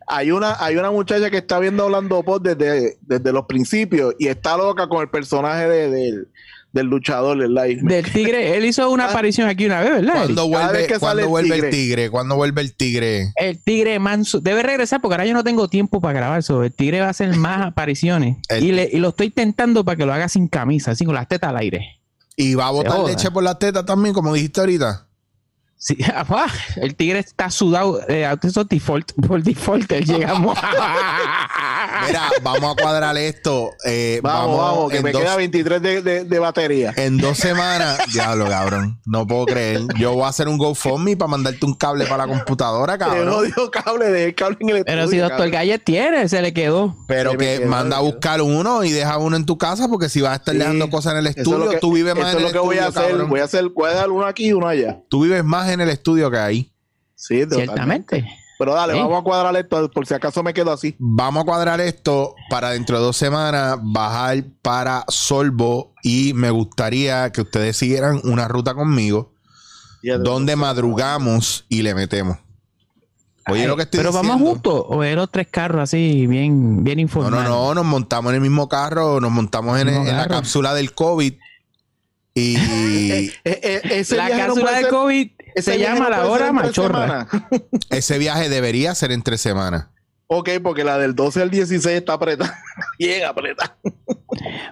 Hay 0.09 0.31
una, 0.33 0.57
hay 0.59 0.77
una 0.77 0.91
muchacha 0.91 1.31
que 1.31 1.37
está 1.39 1.59
viendo 1.61 1.85
Hablando 1.85 2.23
Pop 2.25 2.43
desde, 2.43 2.99
desde 3.03 3.33
los 3.33 3.47
principios 3.47 4.15
y 4.19 4.27
está 4.27 4.57
loca 4.57 4.89
con 4.89 5.03
el 5.03 5.09
personaje 5.09 5.69
de- 5.69 5.89
del, 5.91 6.29
del 6.73 6.87
luchador 6.87 7.39
del 7.39 7.55
live. 7.55 7.81
Del 7.83 8.11
tigre. 8.13 8.57
Él 8.57 8.65
hizo 8.65 8.91
una 8.91 9.05
Ah. 9.07 9.11
aparición 9.11 9.49
aquí 9.49 9.67
una 9.67 9.81
vez, 9.81 9.91
¿verdad? 9.93 10.27
Cada 10.29 10.43
vuelve, 10.43 10.87
que 10.87 10.99
¿cuándo 10.99 11.07
sale 11.07 11.23
el 11.23 11.29
vuelve 11.29 11.49
el 11.55 11.61
tigre. 11.61 11.71
tigre? 11.71 12.11
¿Cuándo 12.11 12.35
vuelve 12.37 12.61
el 12.61 12.75
tigre? 12.75 13.33
El 13.37 13.63
tigre 13.63 13.99
manso 14.01 14.41
debe 14.41 14.63
regresar 14.65 15.01
porque 15.01 15.15
ahora 15.15 15.27
yo 15.27 15.35
no 15.35 15.45
tengo 15.45 15.69
tiempo 15.69 16.01
para 16.01 16.15
grabar 16.19 16.41
eso. 16.41 16.65
El 16.65 16.73
tigre 16.73 17.01
va 17.01 17.07
a 17.07 17.11
hacer 17.11 17.35
más 17.37 17.65
apariciones. 17.67 18.39
El- 18.49 18.65
Y, 18.65 18.73
le- 18.73 18.91
y 18.93 18.99
lo 18.99 19.11
estoy 19.11 19.31
tentando 19.31 19.85
para 19.85 19.97
que 19.97 20.05
lo 20.07 20.13
haga 20.13 20.29
sin 20.29 20.49
camisa, 20.49 20.91
así 20.91 21.05
con 21.05 21.15
las 21.15 21.29
tetas 21.29 21.51
al 21.51 21.57
aire. 21.59 22.01
¿Y 22.37 22.55
va 22.55 22.67
a 22.67 22.71
botar 22.71 23.01
leche 23.01 23.31
por 23.31 23.43
las 23.45 23.59
tetas 23.61 23.85
también, 23.87 24.13
como 24.15 24.33
dijiste 24.35 24.61
ahorita? 24.61 25.07
Sí, 25.81 25.97
el 26.77 26.97
tigre 26.97 27.21
está 27.21 27.51
sudado. 27.51 28.01
Eh, 28.09 28.29
eso 28.43 28.61
es 28.63 28.69
default, 28.69 29.13
por 29.27 29.43
default 29.43 29.91
llegamos. 29.93 30.59
Mira, 32.07 32.29
vamos 32.43 32.73
a 32.77 32.83
cuadrar 32.83 33.17
esto. 33.17 33.71
eh, 33.85 34.21
Vamos, 34.23 34.59
vamos, 34.59 34.91
que 34.91 35.03
me 35.03 35.13
dos- 35.13 35.23
queda 35.23 35.37
23 35.37 35.83
de, 35.83 36.03
de, 36.03 36.25
de 36.25 36.39
batería. 36.39 36.93
En 36.97 37.17
dos 37.19 37.39
semanas, 37.39 37.99
diablo, 38.13 38.47
cabrón. 38.49 39.01
No 39.07 39.27
puedo 39.27 39.47
creer. 39.47 39.83
Yo 39.99 40.13
voy 40.15 40.25
a 40.25 40.29
hacer 40.29 40.49
un 40.49 40.59
GoFundMe 40.59 41.17
para 41.17 41.29
mandarte 41.29 41.65
un 41.65 41.75
cable 41.75 42.07
para 42.07 42.27
la 42.27 42.33
computadora, 42.33 42.99
cabrón. 42.99 43.27
no 43.27 43.43
dio 43.43 43.71
cable, 43.71 44.07
dejé 44.07 44.25
el 44.27 44.35
cable 44.35 44.57
en 44.61 44.69
el 44.71 44.85
Pero 44.85 45.03
estudio, 45.03 45.11
si 45.11 45.19
Doctor 45.19 45.37
cabrón. 45.39 45.53
Gallet 45.53 45.79
tiene, 45.85 46.29
se 46.29 46.43
le 46.43 46.53
quedó. 46.53 46.97
Pero 47.07 47.33
Se 47.33 47.37
que 47.39 47.59
quedó, 47.61 47.69
manda 47.71 47.99
a 47.99 48.01
buscar 48.01 48.43
uno 48.43 48.85
y 48.85 48.91
deja 48.91 49.19
uno 49.19 49.37
en 49.37 49.47
tu 49.47 49.59
casa, 49.59 49.89
porque 49.89 50.09
si 50.09 50.21
vas 50.21 50.33
a 50.33 50.37
estar 50.37 50.55
Sí. 50.55 50.59
dejando 50.59 50.91
cosas 50.91 51.13
en 51.13 51.19
el 51.21 51.27
Eso 51.29 51.41
es 51.41 51.47
estudio, 51.47 51.71
que- 51.71 51.79
tú 51.79 51.93
vives 51.93 52.15
más 52.17 52.29
eso 52.31 52.39
en 52.39 52.45
es 52.45 52.51
el 52.51 52.57
lo 52.57 52.61
que 52.63 52.67
voy 52.67 52.79
a 52.79 52.87
estudio, 52.89 53.01
hacer. 53.01 53.11
cabrón. 53.13 53.31
Voy 53.31 53.41
a 53.41 53.45
hacer, 53.45 53.69
voy 53.69 53.91
a 53.91 53.95
dar 53.95 54.11
uno 54.11 54.27
aquí 54.27 54.47
y 54.49 54.53
uno 54.53 54.67
allá. 54.67 54.99
Tú 55.09 55.23
vives 55.23 55.45
más 55.45 55.68
en 55.69 55.81
el 55.81 55.89
estudio 55.91 56.31
que 56.31 56.39
ahí. 56.39 56.73
Sí, 57.15 57.41
totalmente. 57.47 57.65
Ciertamente. 57.67 58.29
Pero 58.59 58.75
dale, 58.75 58.95
Sí. 58.95 58.99
vamos 58.99 59.21
a 59.21 59.23
cuadrar 59.23 59.57
esto 59.57 59.89
por 59.91 60.05
si 60.07 60.15
acaso 60.15 60.43
me 60.43 60.53
quedo 60.53 60.73
así. 60.73 60.97
Vamos 60.99 61.43
a 61.43 61.47
cuadrar 61.47 61.81
esto 61.81 62.35
para 62.51 62.71
dentro 62.71 62.99
de 62.99 63.05
dos 63.05 63.17
semanas 63.17 63.79
bajar 63.81 64.43
para 64.63 65.05
Solvo 65.09 65.95
y 66.03 66.33
me 66.35 66.51
gustaría 66.51 67.31
que 67.31 67.43
ustedes 67.43 67.77
siguieran 67.77 68.21
una 68.25 68.49
ruta 68.49 68.75
conmigo 68.75 69.33
donde 70.23 70.57
madrugamos 70.57 71.67
y 71.69 71.83
le 71.83 71.95
metemos. 71.95 72.39
Oye, 73.51 73.67
lo 73.67 73.77
que 73.77 73.83
estoy 73.83 73.99
Pero 73.99 74.13
vamos 74.13 74.37
juntos 74.41 74.85
o 74.89 75.03
eran 75.03 75.17
los 75.21 75.31
tres 75.31 75.47
carros 75.51 75.81
así, 75.83 76.27
bien, 76.27 76.83
bien 76.85 76.97
No, 76.97 77.03
informados. 77.03 77.45
no, 77.45 77.69
no, 77.69 77.75
nos 77.75 77.85
montamos 77.85 78.31
en 78.31 78.35
el 78.37 78.41
mismo 78.43 78.69
carro, 78.69 79.21
nos 79.21 79.31
montamos 79.31 79.79
en, 79.81 79.87
la 80.05 80.27
cápsula 80.29 80.75
del 80.75 80.93
COVID 80.95 81.33
y 82.35 82.57
Eh, 82.59 83.33
eh, 83.45 83.81
ese 83.85 84.17
La 84.17 84.29
no 84.29 84.37
cápsula 84.37 84.63
puede 84.65 84.77
de 84.77 84.83
ser- 84.83 84.91
COVID 84.91 85.31
ese 85.59 85.73
se 85.73 85.79
llama 85.79 86.05
no 86.05 86.11
la 86.11 86.27
hora 86.27 86.53
machorra. 86.53 87.27
ese 87.91 88.19
viaje 88.19 88.49
debería 88.49 88.95
ser 88.95 89.13
entre 89.13 89.39
semanas. 89.39 89.89
Ok, 90.27 90.51
porque 90.63 90.85
la 90.85 90.99
del 90.99 91.15
12 91.15 91.43
al 91.43 91.51
16 91.51 91.97
está 91.97 92.13
apretada. 92.13 92.59
Bien 92.99 93.25
apretada. 93.25 93.79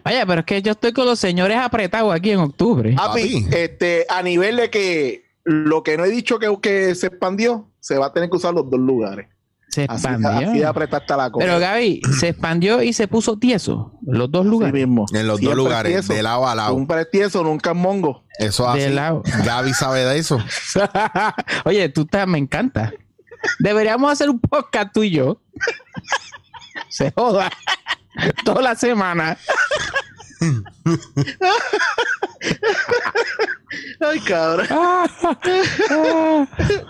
Vaya, 0.04 0.26
pero 0.26 0.40
es 0.40 0.46
que 0.46 0.60
yo 0.60 0.72
estoy 0.72 0.92
con 0.92 1.06
los 1.06 1.18
señores 1.18 1.56
apretados 1.56 2.14
aquí 2.14 2.32
en 2.32 2.40
octubre. 2.40 2.94
Papi, 2.94 3.42
Papi. 3.42 3.56
este, 3.56 4.06
a 4.08 4.22
nivel 4.22 4.56
de 4.56 4.70
que 4.70 5.24
lo 5.44 5.82
que 5.82 5.96
no 5.96 6.04
he 6.04 6.10
dicho 6.10 6.38
que, 6.38 6.54
que 6.60 6.94
se 6.94 7.06
expandió, 7.06 7.70
se 7.80 7.96
va 7.96 8.06
a 8.06 8.12
tener 8.12 8.28
que 8.28 8.36
usar 8.36 8.52
los 8.52 8.68
dos 8.68 8.80
lugares. 8.80 9.28
Se 9.68 9.84
Así, 9.84 10.06
expandió. 10.06 10.48
así 10.50 10.58
de 10.60 10.66
apretada 10.66 11.02
está 11.02 11.16
la 11.16 11.30
cosa. 11.30 11.44
pero 11.44 11.58
Gaby, 11.58 12.00
se 12.18 12.28
expandió 12.28 12.82
y 12.82 12.92
se 12.92 13.08
puso 13.08 13.38
tieso. 13.38 13.98
Los 14.06 14.30
dos 14.30 14.42
Así 14.42 14.50
lugares. 14.50 14.74
mismo. 14.74 15.04
En 15.12 15.26
los 15.26 15.38
Siempre 15.38 15.56
dos 15.56 15.64
lugares, 15.64 15.92
tieso. 15.92 16.12
de 16.14 16.22
lado 16.22 16.48
a 16.48 16.54
lado. 16.54 16.74
Un 16.74 16.86
pretieso, 16.86 17.42
nunca 17.42 17.72
en 17.72 17.76
mongo. 17.78 18.24
Eso 18.38 18.72
De 18.72 18.84
así. 18.86 18.94
lado. 18.94 19.22
Gaby 19.44 19.74
sabe 19.74 20.04
de 20.04 20.18
eso. 20.18 20.38
Oye, 21.64 21.88
tú 21.90 22.02
estás, 22.02 22.26
me 22.26 22.38
encanta. 22.38 22.92
Deberíamos 23.58 24.10
hacer 24.10 24.30
un 24.30 24.40
podcast 24.40 24.92
tú 24.94 25.02
y 25.02 25.10
yo. 25.10 25.40
Se 26.88 27.12
joda. 27.12 27.50
Toda 28.44 28.62
la 28.62 28.74
semana. 28.74 29.36
Ay, 34.00 34.20
cabrón. 34.20 34.66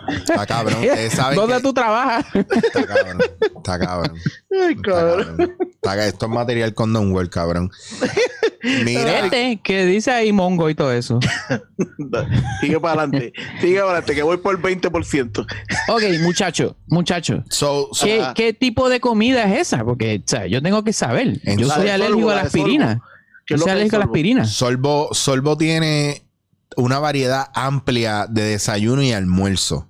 Está 0.09 0.47
cabrón. 0.47 0.77
Saben 1.11 1.37
¿Dónde 1.37 1.57
que- 1.57 1.63
tú 1.63 1.73
trabajas? 1.73 2.27
Está 2.35 2.87
cabrón. 2.87 3.19
Está 3.57 3.79
cabrón. 3.79 4.13
Ay, 4.53 4.73
Está 4.75 4.83
cabrón. 4.91 5.27
cabrón. 5.37 5.57
Está 5.61 5.97
ca- 5.97 6.07
esto 6.07 6.27
es 6.27 6.33
material 6.33 6.75
con 6.75 6.93
Don 6.93 7.13
World, 7.13 7.31
cabrón. 7.31 7.71
Mira, 8.85 9.21
Este 9.27 9.61
que 9.63 9.87
dice 9.87 10.11
ahí 10.11 10.33
Mongo 10.33 10.69
y 10.71 10.75
todo 10.75 10.93
eso. 10.93 11.21
Sigue 12.61 12.81
para 12.81 13.03
adelante. 13.03 13.33
Sigue 13.61 13.77
para 13.77 13.91
adelante, 13.91 14.15
que 14.15 14.23
voy 14.23 14.37
por 14.39 14.61
20%. 14.61 15.47
Ok, 15.89 16.03
muchacho, 16.23 16.77
muchacho. 16.89 17.45
so, 17.49 17.89
so- 17.93 18.07
¿Qué, 18.35 18.53
tipo 18.53 18.89
de 18.89 19.01
comida 19.01 19.45
es 19.53 19.61
esa? 19.69 19.85
Porque 19.85 20.21
o 20.25 20.29
sea, 20.29 20.47
yo 20.47 20.61
tengo 20.63 20.83
que 20.85 20.93
saber. 20.93 21.41
Yo 21.57 21.69
soy 21.69 21.89
alérgico 21.89 22.31
a 22.31 22.35
la 22.37 22.41
aspirina. 22.43 23.01
¿Qué 23.47 23.55
Yo 23.55 23.59
soy 23.59 23.71
alérgico 23.71 23.97
a 23.97 23.99
la 24.01 24.05
aspirina. 24.07 24.45
Solvo, 24.45 25.11
Solvo 25.13 25.57
tiene 25.57 26.26
una 26.77 26.99
variedad 26.99 27.49
amplia 27.55 28.27
de 28.29 28.43
desayuno 28.43 29.03
y 29.03 29.13
almuerzo. 29.13 29.89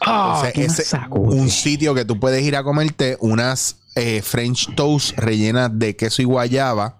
Ah, 0.00 0.42
Entonces, 0.46 0.52
qué 0.54 0.64
ese- 0.84 0.96
masacote. 0.96 1.36
un 1.36 1.50
sitio 1.50 1.94
que 1.94 2.04
tú 2.04 2.20
puedes 2.20 2.42
ir 2.44 2.54
a 2.56 2.62
comerte 2.62 3.16
unas 3.20 3.76
eh, 3.96 4.22
French 4.22 4.74
toast 4.76 5.18
rellenas 5.18 5.70
de 5.72 5.96
queso 5.96 6.22
y 6.22 6.24
guayaba. 6.24 6.98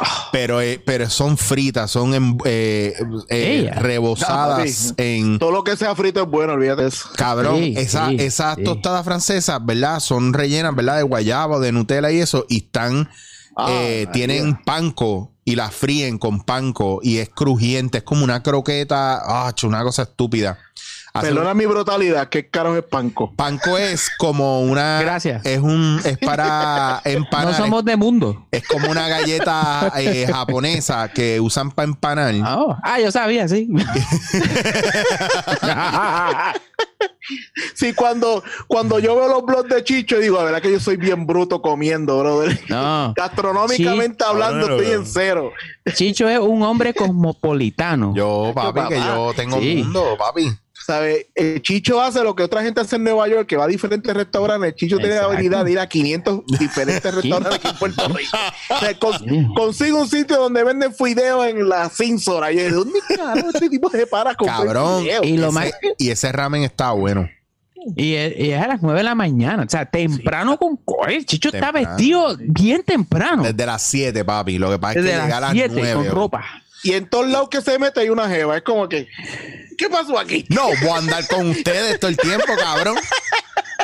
Ah. 0.00 0.28
Pero, 0.30 0.60
eh, 0.60 0.80
pero 0.86 1.10
son 1.10 1.36
fritas, 1.36 1.90
son 1.90 2.38
eh, 2.44 2.94
eh, 3.28 3.70
rebozadas 3.74 4.94
en 4.96 5.40
Todo 5.40 5.50
lo 5.50 5.64
que 5.64 5.76
sea 5.76 5.96
frito 5.96 6.22
es 6.22 6.28
bueno, 6.28 6.52
olvídate 6.52 6.86
eso. 6.86 7.08
cabrón. 7.16 7.56
Sí, 7.56 7.74
esa- 7.76 8.08
sí, 8.10 8.16
esas 8.20 8.54
sí. 8.54 8.62
tostadas 8.62 9.04
francesas, 9.04 9.58
¿verdad? 9.64 9.98
Son 9.98 10.32
rellenas, 10.32 10.76
¿verdad? 10.76 10.98
De 10.98 11.02
guayaba 11.02 11.58
de 11.58 11.72
Nutella 11.72 12.12
y 12.12 12.20
eso. 12.20 12.46
Y 12.48 12.58
están, 12.58 13.10
Ah, 13.58 13.66
eh, 13.70 14.06
María. 14.06 14.12
tienen 14.12 14.62
panco 14.62 15.32
y 15.44 15.56
las 15.56 15.74
fríen 15.74 16.18
con 16.18 16.42
panco 16.42 17.00
y 17.02 17.18
es 17.18 17.28
crujiente. 17.28 17.98
Es 17.98 18.04
como 18.04 18.22
una 18.22 18.42
croqueta, 18.42 19.20
ah, 19.24 19.52
una 19.64 19.82
cosa 19.82 20.02
estúpida. 20.02 20.58
Perdona 21.20 21.54
mi 21.54 21.66
brutalidad, 21.66 22.28
¿qué 22.28 22.48
caro 22.48 22.76
es 22.76 22.84
panco? 22.84 23.32
Panco 23.34 23.76
es 23.78 24.10
como 24.18 24.60
una. 24.62 25.00
Gracias. 25.00 25.44
Es 25.44 25.58
un. 25.60 26.00
Es 26.04 26.18
para 26.18 27.00
empanar. 27.04 27.48
No 27.52 27.56
somos 27.56 27.84
de 27.84 27.96
mundo. 27.96 28.46
Es 28.50 28.66
como 28.66 28.90
una 28.90 29.08
galleta 29.08 29.92
eh, 29.96 30.26
japonesa 30.30 31.08
que 31.08 31.40
usan 31.40 31.70
para 31.70 31.88
empanar. 31.88 32.34
Ah, 32.42 32.78
ah, 32.82 33.00
yo 33.00 33.10
sabía, 33.12 33.46
sí. 33.48 33.68
Sí, 37.74 37.92
cuando, 37.92 38.42
cuando 38.66 38.98
yo 38.98 39.14
veo 39.14 39.28
los 39.28 39.44
blogs 39.44 39.68
de 39.68 39.84
Chicho, 39.84 40.18
digo, 40.18 40.38
la 40.38 40.44
verdad 40.44 40.62
que 40.62 40.72
yo 40.72 40.80
soy 40.80 40.96
bien 40.96 41.26
bruto 41.26 41.60
comiendo, 41.60 42.18
brother. 42.18 42.58
no. 42.68 43.12
Gastronómicamente 43.14 44.24
Sí. 44.24 44.30
hablando, 44.30 44.78
estoy 44.78 44.94
en 44.94 45.06
cero. 45.06 45.52
Chicho 45.94 46.28
es 46.28 46.38
un 46.38 46.62
hombre 46.62 46.94
cosmopolitano. 46.94 48.14
Yo, 48.14 48.52
papi, 48.54 48.80
que 48.94 48.96
yo 49.00 49.32
tengo 49.36 49.60
Sí. 49.60 49.82
mundo, 49.84 50.16
papi. 50.18 50.50
¿Sabes? 50.88 51.26
El 51.34 51.60
Chicho 51.60 52.00
hace 52.00 52.24
lo 52.24 52.34
que 52.34 52.42
otra 52.42 52.62
gente 52.62 52.80
hace 52.80 52.96
en 52.96 53.04
Nueva 53.04 53.28
York, 53.28 53.46
que 53.46 53.58
va 53.58 53.64
a 53.64 53.66
diferentes 53.66 54.10
restaurantes. 54.14 54.70
El 54.70 54.74
Chicho 54.74 54.96
tiene 54.96 55.16
la 55.16 55.24
habilidad 55.24 55.62
de 55.66 55.72
ir 55.72 55.78
a 55.80 55.86
500 55.86 56.46
diferentes 56.58 57.14
restaurantes 57.14 57.56
aquí 57.58 57.68
en 57.68 57.76
Puerto 57.76 58.08
Rico. 58.16 58.36
O 58.70 58.78
sea, 58.78 58.98
con- 58.98 59.18
Sí. 59.18 59.46
consigue 59.54 59.92
un 59.92 60.08
sitio 60.08 60.38
donde 60.38 60.64
venden 60.64 60.94
fideos 60.94 61.46
en 61.46 61.68
la 61.68 61.90
Cinsora. 61.90 62.50
Y 62.52 62.56
yo, 62.56 62.62
¿de 62.62 62.70
dónde 62.70 63.00
carajo 63.06 63.50
este 63.52 63.68
tipo 63.68 63.90
se 63.90 64.06
para 64.06 64.34
con 64.34 64.48
Cabrón. 64.48 65.04
Y 65.22 65.36
lo 65.36 65.48
ese- 65.48 65.52
más- 65.54 65.72
y 65.98 66.08
ese 66.08 66.32
ramen 66.32 66.62
está 66.62 66.92
bueno. 66.92 67.28
Y 67.94 68.14
es, 68.14 68.32
y 68.38 68.50
es 68.52 68.62
a 68.62 68.66
las 68.68 68.80
9 68.80 69.00
de 69.00 69.04
la 69.04 69.14
mañana. 69.14 69.64
O 69.64 69.68
sea, 69.68 69.84
temprano 69.84 70.56
con 70.58 70.78
coel. 70.78 71.26
Chicho 71.26 71.50
está 71.52 71.70
vestido 71.70 72.34
bien 72.40 72.82
temprano. 72.82 73.42
Desde 73.42 73.66
las 73.66 73.82
7, 73.82 74.24
papi. 74.24 74.56
Lo 74.56 74.70
que 74.70 74.78
pasa 74.78 74.98
es 75.00 75.04
que 75.04 75.10
llega 75.12 75.24
a 75.24 75.28
las 75.28 75.40
las 75.40 75.52
7 75.52 75.74
9. 75.74 75.94
con 75.94 76.06
ropa. 76.06 76.44
Y 76.84 76.92
en 76.92 77.08
todos 77.08 77.26
lados 77.28 77.48
que 77.48 77.60
se 77.60 77.78
mete 77.78 78.00
hay 78.00 78.08
una 78.10 78.28
jeva. 78.28 78.56
Es 78.56 78.62
como 78.62 78.88
que, 78.88 79.08
¿qué 79.76 79.88
pasó 79.88 80.18
aquí? 80.18 80.44
No, 80.48 80.66
voy 80.82 80.90
a 80.90 80.96
andar 80.96 81.26
con 81.28 81.48
ustedes 81.50 81.98
todo 81.98 82.10
el 82.10 82.16
tiempo, 82.16 82.46
cabrón. 82.58 82.96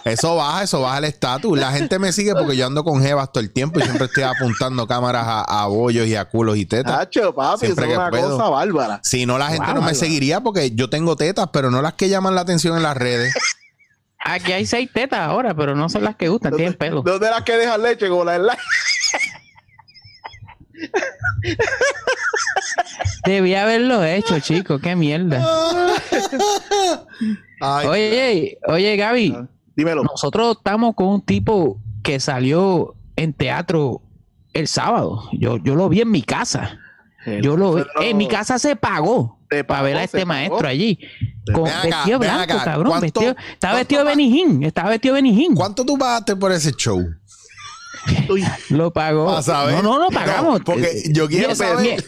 Eso 0.04 0.37
baja, 0.37 0.62
eso 0.64 0.83
baja 0.83 0.98
el 0.98 1.04
estatus. 1.04 1.59
La 1.59 1.72
gente 1.72 1.98
me 1.98 2.12
sigue 2.12 2.35
porque 2.35 2.57
yo 2.57 2.66
ando 2.66 2.85
con 2.85 3.00
jevas 3.02 3.33
todo 3.33 3.42
el 3.42 3.50
tiempo 3.50 3.80
y 3.80 3.85
siempre 3.85 4.04
estoy 4.04 4.24
apuntando 4.24 4.87
cámaras 4.87 5.24
a, 5.26 5.62
a 5.62 5.66
bollos 5.66 6.07
y 6.07 6.14
a 6.14 6.26
culos 6.26 6.59
y 6.59 6.66
tetas. 6.66 6.92
Tacho, 6.98 7.35
papi, 7.35 7.64
eso 7.66 7.74
Siempre 7.74 7.90
es 7.92 7.98
una 7.98 8.11
puedo. 8.11 8.37
cosa 8.37 8.50
bárbara. 8.50 9.00
Si 9.02 9.24
no, 9.24 9.38
la 9.38 9.48
gente 9.48 9.64
Wow, 9.66 9.76
no 9.76 9.83
me 9.83 9.94
seguiría 9.94 10.40
porque 10.42 10.72
yo 10.72 10.90
tengo 10.90 11.16
tetas, 11.16 11.48
pero 11.52 11.70
no 11.70 11.80
las 11.80 11.94
que 11.94 12.11
llaman 12.11 12.35
la 12.35 12.42
atención 12.42 12.76
en 12.76 12.83
las 12.83 12.96
redes. 12.98 13.35
Aquí 14.26 14.52
hay 14.52 14.66
seis 14.66 14.90
tetas 14.92 15.20
ahora, 15.20 15.54
pero 15.54 15.74
no 15.74 15.88
son 15.88 16.04
las 16.04 16.16
que 16.16 16.28
gustan, 16.28 16.54
tienen 16.54 16.74
pelo. 16.74 17.02
¿Dónde 17.02 17.30
las 17.30 17.42
que 17.42 17.57
dejan 17.57 17.83
leche? 17.83 18.09
Como 18.09 18.24
la 18.24 18.33
del 18.33 18.46
like. 18.46 18.62
Debía 23.26 23.62
haberlo 23.62 24.04
hecho, 24.04 24.38
chico. 24.40 24.78
Qué 24.78 24.96
mierda. 24.96 25.44
Ay, 27.60 27.87
Oye, 27.87 28.58
oye, 28.66 28.96
Gaby, 28.96 29.37
Dímelo. 29.76 30.02
nosotros 30.04 30.56
estamos 30.58 30.94
con 30.94 31.06
un 31.08 31.22
tipo 31.22 31.80
que 32.02 32.20
salió 32.20 32.94
en 33.16 33.32
teatro 33.32 34.02
el 34.52 34.68
sábado. 34.68 35.28
Yo, 35.32 35.56
yo 35.58 35.74
lo 35.74 35.88
vi 35.88 36.02
en 36.02 36.10
mi 36.10 36.22
casa. 36.22 36.78
Yo 37.42 37.56
lo 37.56 37.74
vi. 37.76 37.82
En 38.02 38.18
mi 38.18 38.28
casa 38.28 38.58
se 38.58 38.76
pagó 38.76 39.38
Se 39.50 39.64
para 39.64 39.80
ver 39.82 39.94
a 39.94 39.96
pagó, 40.00 40.04
este 40.04 40.24
maestro 40.26 40.58
pagó. 40.58 40.68
allí. 40.68 40.98
Con 41.54 41.66
acá, 41.68 41.82
vestido 41.84 42.18
blanco, 42.18 42.54
cabrón. 42.62 42.88
¿Cuánto- 42.88 43.20
Vestido, 43.20 43.37
estaba 43.52 43.74
vestido 43.78 44.00
de 44.00 44.04
pa- 44.04 44.10
Benijín. 44.10 44.62
Estaba 44.62 44.90
vestido 44.90 45.14
de 45.14 45.22
Benijín. 45.22 45.54
¿Cuánto 45.54 45.87
tú 45.87 45.96
pagaste 45.96 46.37
por 46.37 46.52
ese 46.52 46.72
show? 46.72 47.02
Uy, 48.28 48.44
Lo 48.70 48.92
pagó. 48.92 49.40
No, 49.46 49.83
no, 49.83 49.98
lo 49.98 50.09
pagamos. 50.11 50.59
No, 50.61 50.64
porque 50.64 51.02
yo 51.11 51.26
quiero 51.28 51.48
Mira, 51.48 51.54
saber- 51.54 51.78
mira, 51.83 52.02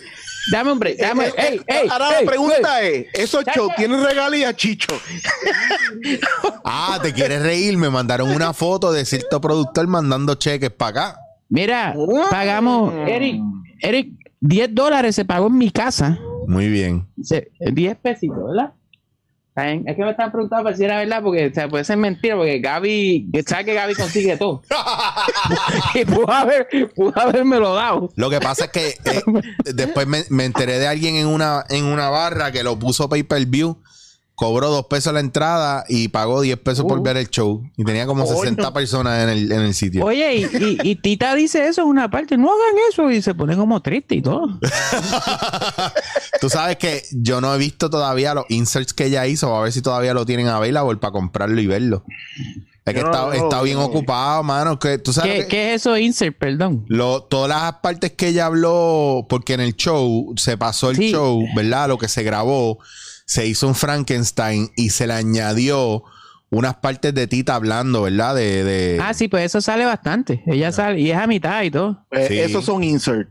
Dame, 0.53 0.71
hombre. 0.71 0.95
Dame. 0.97 1.27
eh, 1.27 1.33
ey, 1.39 1.57
eh, 1.57 1.63
ey, 1.83 1.89
Ahora 1.91 2.19
ey, 2.19 2.25
la 2.25 2.31
pregunta 2.31 2.81
ey. 2.83 3.07
es: 3.13 3.25
¿esos 3.25 3.45
shows 3.55 3.75
tienen 3.77 4.03
regalías, 4.05 4.55
Chicho? 4.55 4.95
Ah, 6.65 6.99
¿te 7.03 7.13
quieres 7.13 7.43
reír? 7.43 7.77
Me 7.77 7.91
mandaron 7.91 8.31
una 8.31 8.53
foto 8.53 8.93
de 8.93 9.05
cierto 9.05 9.41
productor 9.41 9.87
mandando 9.87 10.35
cheques 10.35 10.71
para 10.71 10.91
acá. 10.91 11.21
Mira, 11.49 11.95
pagamos. 12.31 12.93
Eric, 13.09 13.41
Eric, 13.81 14.13
10 14.41 14.75
dólares 14.75 15.15
se 15.15 15.25
pagó 15.25 15.47
en 15.49 15.59
mi 15.59 15.71
casa. 15.71 16.19
Muy 16.47 16.69
bien. 16.69 17.07
Se- 17.23 17.51
10 17.61 17.97
pesitos, 17.99 18.39
¿verdad? 18.47 18.73
Es 19.57 19.97
que 19.97 20.05
me 20.05 20.11
están 20.11 20.31
preguntando 20.31 20.71
si 20.75 20.85
era 20.85 20.99
verdad, 20.99 21.23
porque 21.23 21.47
o 21.47 21.55
sea, 21.55 21.67
puede 21.67 21.83
ser 21.83 21.97
mentira, 21.97 22.37
porque 22.37 22.59
Gaby, 22.59 23.31
que 23.33 23.43
sabe 23.43 23.65
que 23.65 23.73
Gaby 23.75 23.95
consigue 23.95 24.37
todo. 24.37 24.61
y 25.95 26.05
pudo, 26.05 26.31
haber, 26.31 26.69
pudo 26.95 27.19
habérmelo 27.19 27.75
dado. 27.75 28.11
Lo 28.17 28.29
que 28.29 28.39
pasa 28.39 28.67
es 28.67 28.71
que 28.71 28.89
eh, 28.89 29.23
después 29.75 30.07
me, 30.07 30.25
me 30.29 30.45
enteré 30.45 30.79
de 30.79 30.87
alguien 30.87 31.17
en 31.17 31.27
una, 31.27 31.65
en 31.71 31.87
una 31.87 32.11
barra 32.11 32.53
que 32.53 32.63
lo 32.63 32.79
puso 32.79 33.09
pay 33.09 33.23
per 33.23 33.47
view, 33.47 33.79
cobró 34.37 34.69
dos 34.71 34.87
pesos 34.87 35.13
la 35.15 35.21
entrada 35.21 35.85
y 35.89 36.09
pagó 36.09 36.43
10 36.43 36.59
pesos 36.59 36.85
por 36.85 36.99
Uh. 36.99 37.03
ver 37.03 37.17
el 37.17 37.29
show. 37.31 37.63
Y 37.77 37.85
tenía 37.85 38.07
como 38.07 38.25
Coño. 38.25 38.39
60 38.41 38.73
personas 38.73 39.23
en 39.25 39.29
el, 39.31 39.51
en 39.51 39.61
el 39.63 39.75
sitio. 39.75 40.05
Oye, 40.05 40.37
y, 40.37 40.43
y- 40.45 40.79
y 40.91 40.97
Tita 40.97 41.35
dice 41.35 41.67
eso 41.67 41.83
en 41.83 41.89
una 41.89 42.11
parte, 42.11 42.37
no 42.37 42.49
hagan 42.49 42.75
eso, 42.91 43.11
y 43.11 43.23
se 43.23 43.35
pone 43.35 43.57
como 43.57 43.81
triste 43.83 44.15
y 44.15 44.23
todo. 44.23 44.47
Tú 46.41 46.51
sabes 46.51 46.77
que 46.77 47.03
yo 47.13 47.41
no 47.41 47.55
he 47.55 47.59
visto 47.59 47.89
todavía 47.91 48.35
los 48.35 48.45
inserts 48.49 48.93
que 48.93 49.07
ella 49.07 49.27
hizo, 49.27 49.55
a 49.57 49.63
ver 49.63 49.73
si 49.73 49.83
todavía 49.83 50.15
lo 50.15 50.27
tienen 50.27 50.49
available 50.49 50.97
para 50.99 51.13
comprarlo 51.13 51.61
y 51.61 51.67
verlo. 51.67 52.05
Es 52.85 52.95
que 52.95 53.01
no, 53.03 53.07
está, 53.11 53.23
no, 53.27 53.33
está 53.33 53.63
bien 53.63 53.79
no. 53.79 53.85
ocupado, 53.87 54.43
mano. 54.45 54.79
Que, 54.79 54.99
¿Tú 54.99 55.13
sabes 55.13 55.33
¿Qué, 55.33 55.37
lo 55.39 55.43
que- 55.45 55.49
qué 55.49 55.75
es 55.75 55.81
eso, 55.83 55.97
insert? 55.97 56.37
Perdón. 56.39 56.85
Lo, 56.89 57.23
todas 57.25 57.49
las 57.49 57.73
partes 57.81 58.13
que 58.13 58.29
ella 58.29 58.47
habló, 58.47 59.27
porque 59.29 59.55
en 59.55 59.61
el 59.61 59.75
show 59.75 60.33
se 60.37 60.57
pasó 60.57 60.91
el 60.91 60.97
Sí. 60.97 61.11
show, 61.11 61.43
¿verdad? 61.57 61.89
Lo 61.89 61.99
que 61.99 62.07
se 62.07 62.23
grabó, 62.23 62.79
se 63.27 63.47
hizo 63.47 63.69
un 63.69 63.75
Frankenstein 63.75 64.71
y 64.77 64.91
se 64.91 65.07
le 65.07 65.13
añadió 65.15 66.03
unas 66.49 66.77
partes 66.77 67.13
de 67.13 67.27
Tita 67.27 67.57
hablando, 67.57 68.03
¿verdad? 68.03 68.35
De, 68.37 68.65
de- 68.65 69.01
Ah, 69.03 69.13
sí, 69.13 69.29
pues 69.29 69.45
eso 69.45 69.61
sale 69.61 69.85
bastante. 69.85 70.43
Ella 70.47 70.71
sale, 70.73 71.01
y 71.01 71.11
es 71.11 71.17
a 71.19 71.27
mitad 71.27 71.63
y 71.63 71.71
todo. 71.71 72.07
Eh, 72.13 72.27
Sí. 72.29 72.39
Esos 72.39 72.65
son 72.65 72.83
insert. 72.85 73.29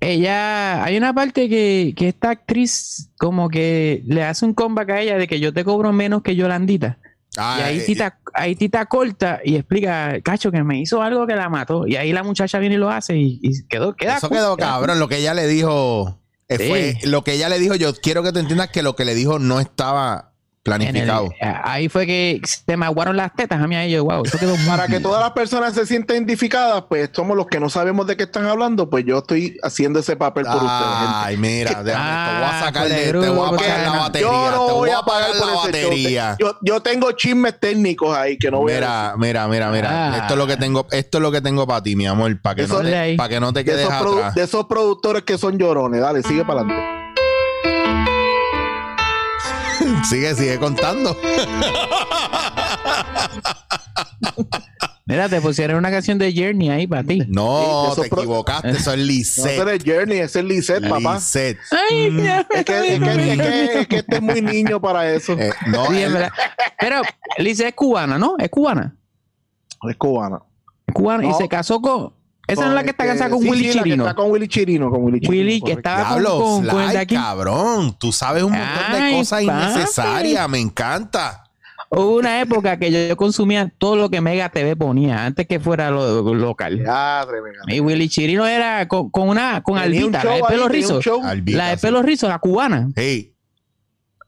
Ella, 0.00 0.84
hay 0.84 0.96
una 0.96 1.12
parte 1.12 1.48
que, 1.48 1.92
que 1.96 2.08
esta 2.08 2.30
actriz 2.30 3.10
como 3.18 3.48
que 3.48 4.02
le 4.06 4.22
hace 4.22 4.44
un 4.44 4.54
comeback 4.54 4.90
a 4.90 5.00
ella 5.00 5.18
de 5.18 5.26
que 5.26 5.40
yo 5.40 5.52
te 5.52 5.64
cobro 5.64 5.92
menos 5.92 6.22
que 6.22 6.36
Yolandita. 6.36 6.98
Ah, 7.36 7.56
y 7.58 7.62
ahí 7.62 7.78
eh, 7.78 7.82
tita, 7.84 8.18
ahí 8.34 8.54
tita 8.56 8.86
corta 8.86 9.40
y 9.44 9.56
explica, 9.56 10.20
cacho, 10.22 10.52
que 10.52 10.62
me 10.62 10.80
hizo 10.80 11.02
algo 11.02 11.26
que 11.26 11.34
la 11.34 11.48
mató. 11.48 11.86
Y 11.86 11.96
ahí 11.96 12.12
la 12.12 12.22
muchacha 12.22 12.58
viene 12.58 12.76
y 12.76 12.78
lo 12.78 12.90
hace 12.90 13.16
y, 13.16 13.40
y 13.42 13.64
quedó, 13.66 13.94
queda 13.96 14.18
Eso 14.18 14.28
quedó 14.30 14.56
cabrón. 14.56 14.98
Lo 15.00 15.08
que 15.08 15.16
ella 15.18 15.34
le 15.34 15.46
dijo 15.48 16.20
Sí. 16.56 16.68
fue 16.68 16.98
lo 17.02 17.24
que 17.24 17.34
ella 17.34 17.48
le 17.48 17.58
dijo. 17.58 17.74
Yo 17.74 17.94
quiero 17.94 18.22
que 18.22 18.32
te 18.32 18.40
entiendas 18.40 18.70
que 18.70 18.82
lo 18.82 18.96
que 18.96 19.04
le 19.04 19.14
dijo 19.14 19.38
no 19.38 19.60
estaba 19.60 20.32
el- 20.72 20.78
planificado. 20.78 21.28
ahí 21.64 21.88
fue 21.88 22.06
que 22.06 22.40
se 22.44 22.76
me 22.76 22.86
aguaron 22.86 23.16
las 23.16 23.34
tetas 23.34 23.60
a 23.60 23.66
mí 23.66 23.76
ahí 23.76 23.90
yo, 23.92 24.04
wow, 24.04 24.22
eso 24.24 24.38
quedó 24.38 24.56
muy 24.56 24.66
Para 24.66 24.86
que 24.86 25.00
todas 25.00 25.20
las 25.22 25.32
personas 25.32 25.74
se 25.74 25.86
sientan 25.86 26.16
identificadas, 26.18 26.84
pues 26.88 27.10
somos 27.12 27.36
los 27.36 27.46
que 27.46 27.58
no 27.60 27.68
sabemos 27.70 28.06
de 28.06 28.16
qué 28.16 28.24
están 28.24 28.46
hablando, 28.46 28.88
pues 28.90 29.04
yo 29.04 29.18
estoy 29.18 29.56
haciendo 29.62 30.00
ese 30.00 30.16
papel 30.16 30.44
por 30.44 30.56
ustedes. 30.56 30.70
Ay, 30.72 31.36
mira, 31.36 31.82
déjame, 31.82 31.84
te 31.84 31.92
voy 31.92 32.44
a 32.44 32.58
Ah, 32.58 32.60
sacar 32.64 32.88
de, 32.88 32.94
de 32.94 33.12
te 33.12 33.28
voy 33.30 33.48
a 33.48 33.56
pagar 33.56 33.80
la 33.86 33.98
batería. 33.98 34.28
Yo 34.28 34.50
no 34.50 34.66
te 34.66 34.72
voy 34.72 34.90
a 34.90 35.00
pagar 35.02 35.30
la 35.30 35.36
por 35.40 35.48
show. 35.48 35.64
batería. 35.64 36.36
Yo, 36.38 36.56
yo 36.62 36.80
tengo 36.80 37.12
chismes 37.12 37.58
técnicos 37.60 38.16
ahí 38.16 38.36
que 38.38 38.50
no 38.50 38.58
voy 38.58 38.72
a 38.72 38.76
Mira, 38.76 39.14
mira, 39.16 39.48
mira, 39.48 39.70
mira. 39.70 39.88
Ah. 40.14 40.16
Esto 40.18 40.34
es 40.34 40.38
lo 40.38 40.46
que 40.46 40.56
tengo, 40.56 40.86
esto 40.90 41.18
es 41.18 41.22
lo 41.22 41.32
que 41.32 41.40
tengo 41.40 41.66
para 41.66 41.82
ti, 41.82 41.96
mi 41.96 42.06
amor, 42.06 42.40
para 42.40 42.54
que, 42.56 42.66
no 42.66 42.78
de 42.80 43.14
para 43.16 43.28
que 43.28 43.40
no 43.40 43.52
te 43.52 43.60
de 43.60 43.64
quedes 43.64 43.80
esos, 43.88 43.94
produ- 43.94 44.18
atrás. 44.18 44.34
de 44.34 44.42
esos 44.42 44.66
productores 44.66 45.22
que 45.22 45.38
son 45.38 45.58
llorones. 45.58 46.00
Dale, 46.00 46.22
sigue 46.22 46.44
para 46.44 46.60
adelante. 46.60 46.97
Sigue, 50.04 50.34
sigue 50.34 50.58
contando. 50.58 51.16
Mira, 55.06 55.28
te 55.28 55.40
pusieron 55.40 55.78
una 55.78 55.90
canción 55.90 56.18
de 56.18 56.32
Journey 56.34 56.68
ahí 56.68 56.86
para 56.86 57.02
ti. 57.02 57.22
No, 57.28 57.92
Sí, 57.94 58.02
te 58.02 58.06
equivocaste, 58.08 58.70
eso 58.70 58.92
es 58.92 58.98
No, 58.98 59.04
Lisette. 59.04 59.68
es 59.68 59.84
Journey, 59.84 60.18
ese 60.18 60.40
es 60.40 60.44
Lisette, 60.44 60.88
papá. 60.88 61.14
Lisette. 61.14 61.58
Ay, 61.90 62.14
ya. 62.22 62.40
Es 62.50 62.64
que, 62.64 62.94
es, 62.94 63.00
que, 63.00 63.32
es, 63.32 63.38
que, 63.38 63.80
es 63.80 63.86
que 63.88 63.96
este 63.96 64.16
es 64.16 64.22
muy 64.22 64.42
niño 64.42 64.80
para 64.80 65.10
eso. 65.10 65.32
Eh, 65.38 65.50
no, 65.68 65.86
Sí, 65.86 65.98
es 66.02 66.12
verdad. 66.12 66.30
Pero 66.78 67.00
Lice 67.38 67.68
es 67.68 67.74
cubana, 67.74 68.18
¿no? 68.18 68.36
Es 68.38 68.50
cubana. 68.50 68.94
Es 69.88 69.96
cubana. 69.96 70.42
Es 70.86 70.94
cubana 70.94 71.24
y 71.24 71.28
No. 71.28 71.38
se 71.38 71.48
casó 71.48 71.80
con. 71.80 72.12
Esa 72.48 72.62
no 72.62 72.68
es 72.70 72.74
la 72.74 72.82
que 72.82 72.90
está 72.90 73.06
casada 73.06 73.30
con 73.30 73.40
sí, 73.40 73.50
Willy 73.50 73.60
sí, 73.60 73.66
la 73.76 73.82
que 73.82 73.88
Chirino. 73.90 74.04
Está 74.04 74.14
con 74.16 74.30
Willy 74.30 74.48
Chirino, 74.48 74.90
con 74.90 75.04
Willy 75.04 75.20
Chirino. 75.20 75.30
Willy, 75.44 75.60
que 75.60 75.72
estaba 75.72 76.08
con, 76.08 76.22
Diablo, 76.22 76.38
con, 76.70 76.88
de 76.90 76.98
aquí. 76.98 77.14
cabrón. 77.14 77.96
Tú 77.98 78.10
sabes 78.10 78.42
un 78.42 78.52
montón 78.52 78.92
de 78.92 79.12
cosas 79.18 79.44
papi. 79.44 79.58
innecesarias. 79.74 80.48
Me 80.48 80.58
encanta. 80.58 81.44
Hubo 81.90 82.16
una 82.18 82.40
época 82.42 82.78
que 82.78 82.90
yo, 82.90 82.98
yo 83.08 83.16
consumía 83.16 83.72
todo 83.78 83.96
lo 83.96 84.10
que 84.10 84.20
Mega 84.20 84.50
TV 84.50 84.76
ponía 84.76 85.24
antes 85.24 85.46
que 85.46 85.58
fuera 85.58 85.90
lo, 85.90 86.22
lo 86.22 86.34
local. 86.34 86.78
Ya, 86.84 87.24
tremendo. 87.26 87.60
Y 87.68 87.80
Willy 87.80 88.08
Chirino 88.10 88.46
era 88.46 88.86
con, 88.88 89.08
con 89.10 89.28
una 89.30 89.62
con 89.62 89.74
un 89.76 89.80
Albita, 89.80 90.22
la 90.24 90.30
de 90.30 90.36
ahí, 90.36 90.42
pelo 90.48 90.68
rizo. 90.68 91.00
Albita, 91.24 91.56
La 91.58 91.68
de 91.70 91.76
sí. 91.76 91.82
pelo 91.86 92.02
rizo, 92.02 92.28
la 92.28 92.38
cubana. 92.38 92.88
Hey, 92.94 93.32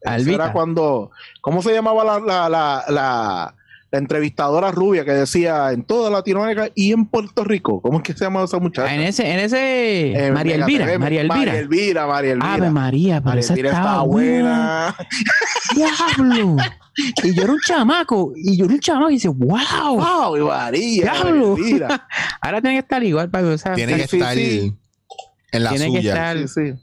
Eso 0.01 0.11
Albita. 0.15 0.35
era 0.45 0.53
cuando, 0.53 1.11
¿cómo 1.43 1.61
se 1.61 1.75
llamaba 1.75 2.03
la, 2.03 2.19
la, 2.21 2.49
la, 2.49 2.85
la, 2.89 3.55
la 3.93 3.99
entrevistadora 3.99 4.71
rubia 4.71 5.05
que 5.05 5.11
decía 5.13 5.73
en 5.73 5.83
toda 5.83 6.11
Latinoamérica 6.11 6.69
y 6.75 6.93
en 6.93 7.07
Puerto 7.07 7.43
Rico? 7.45 7.83
¿Cómo 7.83 7.99
es 7.99 8.05
que 8.05 8.13
se 8.13 8.25
llama 8.25 8.45
esa 8.45 8.59
muchacha? 8.59 8.89
Ah, 8.89 8.95
en 8.95 9.01
ese, 9.03 9.29
en 9.33 9.41
ese 9.41 10.27
Eh, 10.27 10.31
María 10.33 10.55
Elvira, 10.55 10.87
TV, 10.87 10.99
María 10.99 11.21
Elvira. 11.23 11.37
María 11.37 11.59
Elvira, 11.59 12.07
María 12.07 12.33
Elvira. 12.33 12.53
Ave 12.55 12.71
María, 12.71 13.21
María 13.21 13.41
esa 13.41 13.53
Elvira 13.55 13.71
estaba 13.71 14.03
buena. 14.03 14.95
buena. 14.97 14.97
Diablo. 16.17 16.57
y 17.25 17.35
yo 17.35 17.43
era 17.43 17.53
un 17.53 17.61
chamaco. 17.67 18.33
Y 18.37 18.57
yo 18.57 18.65
era 18.67 18.75
un 18.75 18.81
chamaco 18.81 19.11
y 19.11 19.15
dice, 19.15 19.29
wow. 19.29 19.59
¡Wow! 19.97 20.37
y 20.37 20.41
María, 20.41 21.03
Diablo. 21.03 21.49
María 21.57 21.65
Elvira. 21.67 22.09
Ahora 22.41 22.61
tiene 22.61 22.77
que 22.77 22.81
estar 22.81 23.03
igual 23.03 23.29
para 23.31 23.45
que 23.49 23.55
esa, 23.55 23.73
tiene 23.75 23.97
que 23.97 24.07
sí, 24.07 24.17
estar 24.19 24.35
sí. 24.37 24.75
en 25.53 25.65
la 25.65 25.71
Tiene 25.71 25.87
que 25.93 25.99
suya. 25.99 26.15
estar- 26.15 26.49
Sí, 26.49 26.73
sí. 26.73 26.79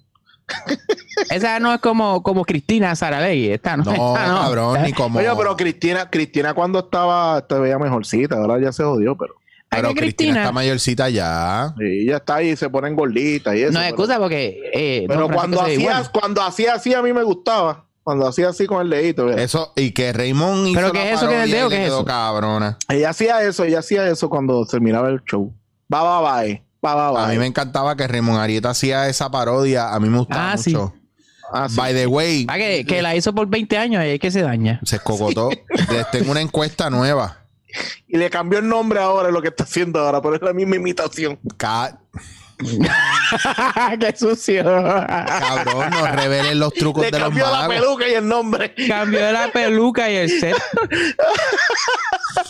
Esa 1.30 1.60
no 1.60 1.74
es 1.74 1.80
como, 1.82 2.22
como 2.24 2.44
Cristina 2.46 2.96
Saralegui. 2.96 3.50
Esta 3.52 3.78
no, 3.78 3.84
No, 3.84 3.92
esta 3.92 4.28
no. 4.28 4.42
cabrón, 4.42 4.82
ni 4.84 4.94
como. 4.94 5.20
Oye, 5.20 5.30
pero 5.38 5.56
Cristina, 5.58 6.10
Cristina 6.10 6.54
cuando 6.54 6.80
estaba, 6.80 7.46
te 7.48 7.56
veía 7.60 7.78
mejorcita, 7.80 8.36
ahora 8.38 8.60
ya 8.62 8.72
se 8.72 8.84
jodió, 8.84 9.16
pero 9.18 9.36
Pero 9.70 9.94
Cristina 9.94 10.42
está 10.42 10.52
mayorcita 10.52 11.10
ya. 11.10 11.74
sí, 11.78 12.06
ya 12.06 12.18
está 12.18 12.36
ahí, 12.36 12.56
se 12.56 12.70
ponen 12.70 12.96
gorditas 12.96 13.56
y 13.56 13.64
eso. 13.64 13.74
No 13.74 13.80
es 13.80 13.86
pero- 13.92 13.96
excusa 13.96 14.20
porque. 14.20 14.60
eh, 14.74 15.06
Pero 15.08 15.28
cuando 15.30 15.62
hacía, 15.62 16.04
cuando 16.14 16.42
hacía 16.42 16.74
así 16.76 16.94
a 16.94 17.02
mí 17.02 17.14
me 17.14 17.24
gustaba. 17.24 17.84
Cuando 18.04 18.26
hacía 18.26 18.48
así 18.48 18.66
con 18.68 18.82
el 18.82 18.90
dedito. 18.90 19.30
Eso, 19.30 19.74
y 19.76 19.92
que 19.92 20.14
Raymond 20.14 20.68
hizo 20.70 20.80
¿Pero 20.80 20.92
qué 20.94 21.10
es 21.12 21.18
eso 21.18 21.28
que 21.28 21.46
y 21.46 21.52
dedo? 21.52 21.68
¿Qué 21.68 21.76
es 21.76 21.82
quedó 21.88 21.96
eso? 21.98 22.06
cabrona. 22.06 22.78
Ella 22.88 23.10
hacía 23.10 23.44
eso, 23.44 23.66
ella 23.66 23.80
hacía 23.80 24.08
eso 24.08 24.30
cuando 24.30 24.66
terminaba 24.66 25.10
el 25.10 25.22
show. 25.26 25.54
Va, 25.94 26.04
va, 26.04 26.22
va, 26.22 26.46
eh. 26.46 26.64
va, 26.86 26.96
va, 26.96 27.12
va. 27.12 27.26
A 27.26 27.28
mí 27.28 27.38
me 27.38 27.46
encantaba 27.48 27.98
que 27.98 28.08
Raymond 28.08 28.40
Arieta 28.40 28.70
hacía 28.70 29.10
esa 29.10 29.30
parodia. 29.30 29.94
A 29.94 30.00
mí 30.00 30.08
me 30.08 30.20
gustaba 30.20 30.54
Ah, 30.54 30.58
sí. 30.58 30.74
Ah, 31.52 31.68
sí. 31.70 31.76
By 31.78 31.94
the 31.94 32.08
way, 32.08 32.46
Ah, 32.50 32.58
que, 32.58 32.86
que 32.86 33.02
la 33.02 33.16
hizo 33.16 33.34
por 33.34 33.48
20 33.48 33.78
años 33.78 34.04
y 34.06 34.10
es 34.10 34.20
que 34.20 34.32
se 34.32 34.42
daña. 34.42 34.80
se 34.84 34.98
escogotó. 34.98 35.50
Les 35.92 36.10
tengo 36.12 36.32
una 36.32 36.42
encuesta 36.42 36.90
nueva. 36.90 37.40
Y 38.08 38.18
le 38.18 38.30
cambió 38.30 38.60
el 38.60 38.68
nombre 38.68 39.00
ahora, 39.00 39.28
es 39.28 39.34
lo 39.34 39.42
que 39.42 39.50
está 39.50 39.64
haciendo 39.66 40.00
ahora, 40.00 40.22
pero 40.22 40.36
es 40.36 40.42
la 40.42 40.54
misma 40.54 40.78
imitación. 40.78 41.38
¡Qué 44.00 44.16
sucio! 44.18 44.64
cabrón, 44.64 45.90
no 45.92 46.08
revelen 46.08 46.60
los 46.60 46.74
trucos 46.74 47.04
Le 47.04 47.12
de 47.12 47.20
los 47.20 47.28
cambió 47.30 47.46
la 47.46 47.52
magos. 47.68 47.76
peluca 47.76 48.08
y 48.10 48.14
el 48.14 48.28
nombre. 48.28 48.74
Cambió 48.88 49.32
la 49.32 49.52
peluca 49.52 50.10
y 50.10 50.16
el 50.16 50.30
set. 50.40 50.56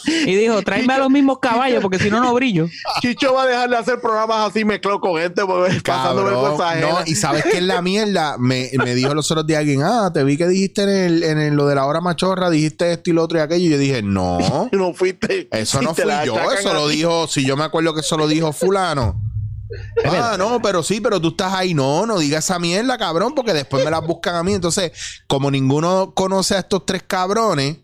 y 0.06 0.36
dijo, 0.36 0.62
tráeme 0.62 0.94
a 0.94 0.98
los 1.00 1.10
mismos 1.10 1.40
caballos 1.40 1.82
porque 1.82 2.00
si 2.00 2.10
no, 2.10 2.20
no 2.22 2.34
brillo. 2.34 2.68
Chicho 3.02 3.34
va 3.34 3.44
a 3.44 3.48
dejar 3.48 3.70
de 3.70 3.78
hacer 3.78 4.00
programas 4.00 4.50
así 4.50 4.64
mezclado 4.66 5.00
con 5.00 5.20
gente, 5.20 5.44
porque 5.46 5.80
pasándome 5.82 6.32
cosas 6.32 6.78
no, 6.82 7.00
y 7.06 7.16
sabes 7.16 7.44
que 7.44 7.58
es 7.58 7.64
la 7.64 7.82
mierda. 7.82 8.38
Me, 8.38 8.70
me 8.78 8.96
dijo 8.96 9.14
los 9.14 9.30
otros 9.32 9.46
días 9.48 9.60
alguien, 9.60 9.82
ah, 9.84 10.12
te 10.14 10.24
vi 10.24 10.38
que 10.38 10.48
dijiste 10.48 10.84
en, 10.84 10.90
el, 10.90 11.24
en 11.24 11.38
el- 11.40 11.54
lo 11.56 11.66
de 11.68 11.76
la 11.76 11.86
hora 11.86 12.02
machorra, 12.02 12.50
dijiste 12.50 12.92
esto 12.94 13.10
y 13.10 13.14
lo 13.14 13.24
otro 13.24 13.40
y 13.40 13.42
aquello. 13.42 13.66
Y 13.68 13.70
yo 13.72 13.78
dije, 13.78 14.02
no, 14.04 14.38
no 14.72 14.94
fuiste. 14.94 15.48
eso 15.52 15.82
no 15.82 15.94
fui 15.96 16.06
yo. 16.26 16.36
Eso 16.52 16.74
lo 16.74 16.88
dijo, 16.88 17.28
si 17.28 17.46
yo 17.46 17.58
me 17.58 17.64
acuerdo 17.64 17.94
que 17.94 18.02
eso 18.02 18.18
lo 18.18 18.28
dijo 18.28 18.54
fulano. 18.54 19.20
Ah, 20.06 20.36
no, 20.38 20.62
pero 20.62 20.84
sí, 20.84 21.02
pero 21.02 21.20
tú 21.20 21.30
estás 21.30 21.54
ahí. 21.54 21.74
No, 21.74 22.06
no 22.06 22.20
digas 22.20 22.46
esa 22.46 22.60
mierda, 22.60 22.98
cabrón, 22.98 23.34
porque 23.36 23.54
después 23.54 23.84
me 23.84 23.92
las 23.92 24.06
buscan 24.06 24.36
a 24.36 24.44
mí. 24.44 24.54
Entonces, 24.54 24.92
como 25.28 25.52
ninguno 25.52 26.14
conoce 26.16 26.56
a 26.56 26.60
estos 26.60 26.86
tres 26.86 27.04
cabrones, 27.06 27.78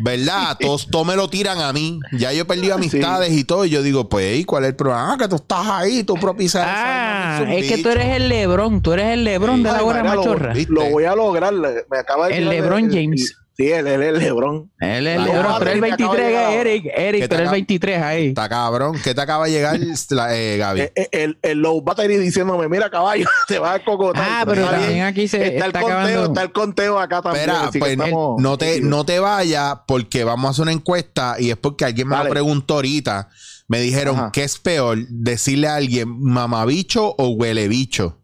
¿verdad? 0.00 0.56
Todos, 0.60 0.88
todos 0.90 1.06
me 1.06 1.16
lo 1.16 1.28
tiran 1.28 1.58
a 1.60 1.72
mí. 1.72 1.98
Ya 2.12 2.32
yo 2.32 2.42
he 2.42 2.44
perdido 2.44 2.74
amistades 2.74 3.32
y 3.32 3.44
todo. 3.44 3.64
Y 3.64 3.70
yo 3.70 3.82
digo, 3.82 4.08
pues, 4.08 4.38
¿y 4.38 4.44
¿cuál 4.44 4.64
es 4.64 4.70
el 4.70 4.76
problema? 4.76 5.12
Ah, 5.12 5.18
que 5.18 5.28
tú 5.28 5.36
estás 5.36 5.66
ahí, 5.66 6.04
tú 6.04 6.14
propicias. 6.14 6.64
Ah, 6.66 7.44
es 7.48 7.68
que 7.68 7.78
tú 7.82 7.88
eres 7.90 8.16
el 8.16 8.28
Lebrón, 8.28 8.82
tú 8.82 8.92
eres 8.92 9.06
el 9.12 9.24
Lebrón 9.24 9.62
de 9.62 9.72
la 9.72 9.82
hora 9.82 10.02
lo- 10.02 10.16
machorra. 10.16 10.54
Lo 10.68 10.84
voy 10.90 11.04
a 11.04 11.14
lograr. 11.14 11.52
le- 11.52 11.84
Me 11.90 11.98
acaba 11.98 12.28
de 12.28 12.38
El 12.38 12.52
el- 12.52 12.90
James. 12.90 13.36
Sí, 13.60 13.70
él 13.70 13.86
él 13.86 14.02
es 14.02 14.08
el 14.08 14.18
Lebron. 14.18 14.70
Él 14.80 15.06
es 15.06 15.16
el 15.16 15.20
Ah, 15.22 15.26
Lebrón, 15.26 15.42
no, 15.52 15.58
pero 15.58 15.70
el 15.72 15.80
me 15.82 15.92
acaba 15.92 16.14
de 16.14 16.22
23 16.22 16.28
llegar. 16.28 16.52
Eric, 16.66 16.82
¿Qué 16.82 17.08
Eric, 17.08 17.20
pero 17.28 17.34
el 17.34 17.40
acaba- 17.40 17.52
23 17.52 18.02
ahí. 18.02 18.26
Está 18.28 18.48
cabrón. 18.48 18.96
¿Qué 19.04 19.14
te 19.14 19.20
acaba 19.20 19.44
de 19.44 19.50
llegar, 19.50 19.78
la, 20.10 20.36
eh, 20.36 20.56
Gaby? 20.56 20.80
Eh, 20.80 20.92
eh, 20.96 21.08
El, 21.12 21.38
el 21.42 21.58
low 21.58 21.82
battery 21.82 22.16
diciéndome, 22.16 22.68
mira 22.68 22.88
caballo, 22.88 23.26
te 23.48 23.58
vas 23.58 23.78
a 23.80 23.84
cocotar. 23.84 24.26
Ah, 24.26 24.42
pero 24.46 24.60
está 24.62 24.70
también 24.72 24.92
bien. 24.94 25.04
aquí 25.04 25.28
se 25.28 25.36
está, 25.56 25.66
está 25.66 25.66
el 25.66 25.72
conteo, 25.72 25.88
acabando. 25.98 26.24
está 26.24 26.42
el 26.42 26.52
conteo 26.52 26.98
acá 26.98 27.20
también. 27.20 27.44
Espera, 27.50 27.62
así 27.64 27.72
que 27.72 27.78
pues 27.80 27.92
estamos- 27.92 28.40
no 28.40 28.56
te, 28.56 28.80
no 28.80 29.04
te 29.04 29.18
vayas 29.20 29.74
porque 29.86 30.24
vamos 30.24 30.48
a 30.48 30.50
hacer 30.52 30.62
una 30.62 30.72
encuesta 30.72 31.36
y 31.38 31.50
es 31.50 31.56
porque 31.58 31.84
alguien 31.84 32.08
me 32.08 32.16
Dale. 32.16 32.28
lo 32.28 32.32
preguntó 32.32 32.74
ahorita. 32.76 33.28
Me 33.68 33.80
dijeron, 33.80 34.16
Ajá. 34.16 34.30
¿qué 34.32 34.42
es 34.42 34.58
peor? 34.58 34.98
Decirle 35.10 35.68
a 35.68 35.76
alguien 35.76 36.08
mamabicho 36.18 37.14
o 37.18 37.28
huele 37.28 37.68
bicho? 37.68 38.19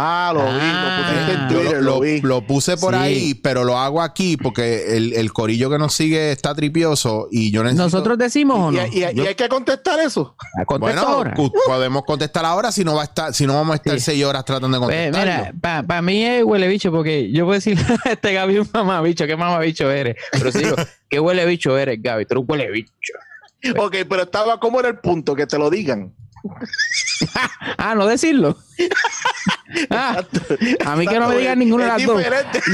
Ah, 0.00 0.30
lo 0.32 0.44
vi, 0.44 0.48
Ah. 0.62 0.84
lo 0.84 1.02
pusiste 1.02 1.32
en 1.32 1.48
Yo 1.48 1.58
Twitter, 1.60 1.82
lo, 1.82 1.90
lo, 1.94 2.00
vi. 2.00 2.20
lo 2.20 2.46
puse 2.46 2.76
por 2.76 2.94
Sí. 2.94 3.00
ahí, 3.00 3.34
pero 3.34 3.64
lo 3.64 3.76
hago 3.76 4.00
aquí 4.00 4.36
porque 4.36 4.96
el, 4.96 5.12
el 5.12 5.32
corillo 5.32 5.68
que 5.70 5.76
nos 5.78 5.92
sigue 5.92 6.30
está 6.30 6.54
tripioso 6.54 7.26
y 7.32 7.50
yo 7.50 7.64
necesito... 7.64 7.82
¿Nosotros 7.84 8.16
decimos 8.16 8.58
o 8.60 8.72
y, 8.72 8.76
no? 8.76 8.86
y- 8.86 9.04
y 9.04 9.14
Yo- 9.14 9.24
hay 9.26 9.34
que 9.34 9.48
contestar 9.48 9.98
eso. 9.98 10.36
contesto 10.66 10.78
Bueno, 10.78 11.00
ahora. 11.02 11.34
podemos 11.66 12.04
contestar 12.04 12.44
ahora 12.44 12.70
si 12.70 12.84
no 12.84 12.94
va 12.94 13.00
a 13.02 13.04
estar, 13.06 13.34
si 13.34 13.44
no 13.44 13.54
vamos 13.54 13.72
a 13.72 13.76
estar 13.76 13.94
Sí. 13.94 14.00
seis 14.00 14.24
horas 14.24 14.44
tratando 14.44 14.78
de 14.78 14.84
Pues, 14.86 15.10
contestar. 15.12 15.52
mira, 15.54 15.82
para 15.82 16.00
mí 16.02 16.22
es 16.24 16.44
huele 16.44 16.68
bicho 16.68 16.92
porque 16.92 17.32
yo 17.32 17.44
puedo 17.44 17.54
decir, 17.54 17.76
este 18.04 18.32
Gaby 18.32 18.54
es 18.54 18.60
un 18.60 18.70
mamabicho, 18.72 19.26
¿qué 19.26 19.36
mamabicho 19.36 19.90
eres? 19.90 20.14
Pero 20.30 20.52
si 20.52 20.58
digo, 20.60 20.76
¿qué 21.08 21.18
huele 21.18 21.44
bicho 21.44 21.76
eres, 21.76 21.98
Gaby? 22.00 22.24
Tú 22.24 22.34
eres 22.34 22.42
un 22.42 22.46
huele 22.52 22.70
bicho. 22.70 22.90
Ok, 23.76 23.96
pero 24.08 24.22
estaba 24.22 24.60
como 24.60 24.78
era 24.78 24.88
el 24.90 25.00
punto, 25.00 25.34
que 25.34 25.44
te 25.44 25.58
lo 25.58 25.68
digan. 25.70 26.14
Ah, 27.78 27.94
no 27.94 28.06
decirlo. 28.06 28.56
Ah, 29.90 30.22
a 30.86 30.96
mí 30.96 31.06
que 31.06 31.20
no 31.20 31.28
me 31.28 31.36
digan 31.36 31.58
ninguna 31.58 31.84
de 31.84 31.90
las 31.90 32.06
dos. 32.06 32.22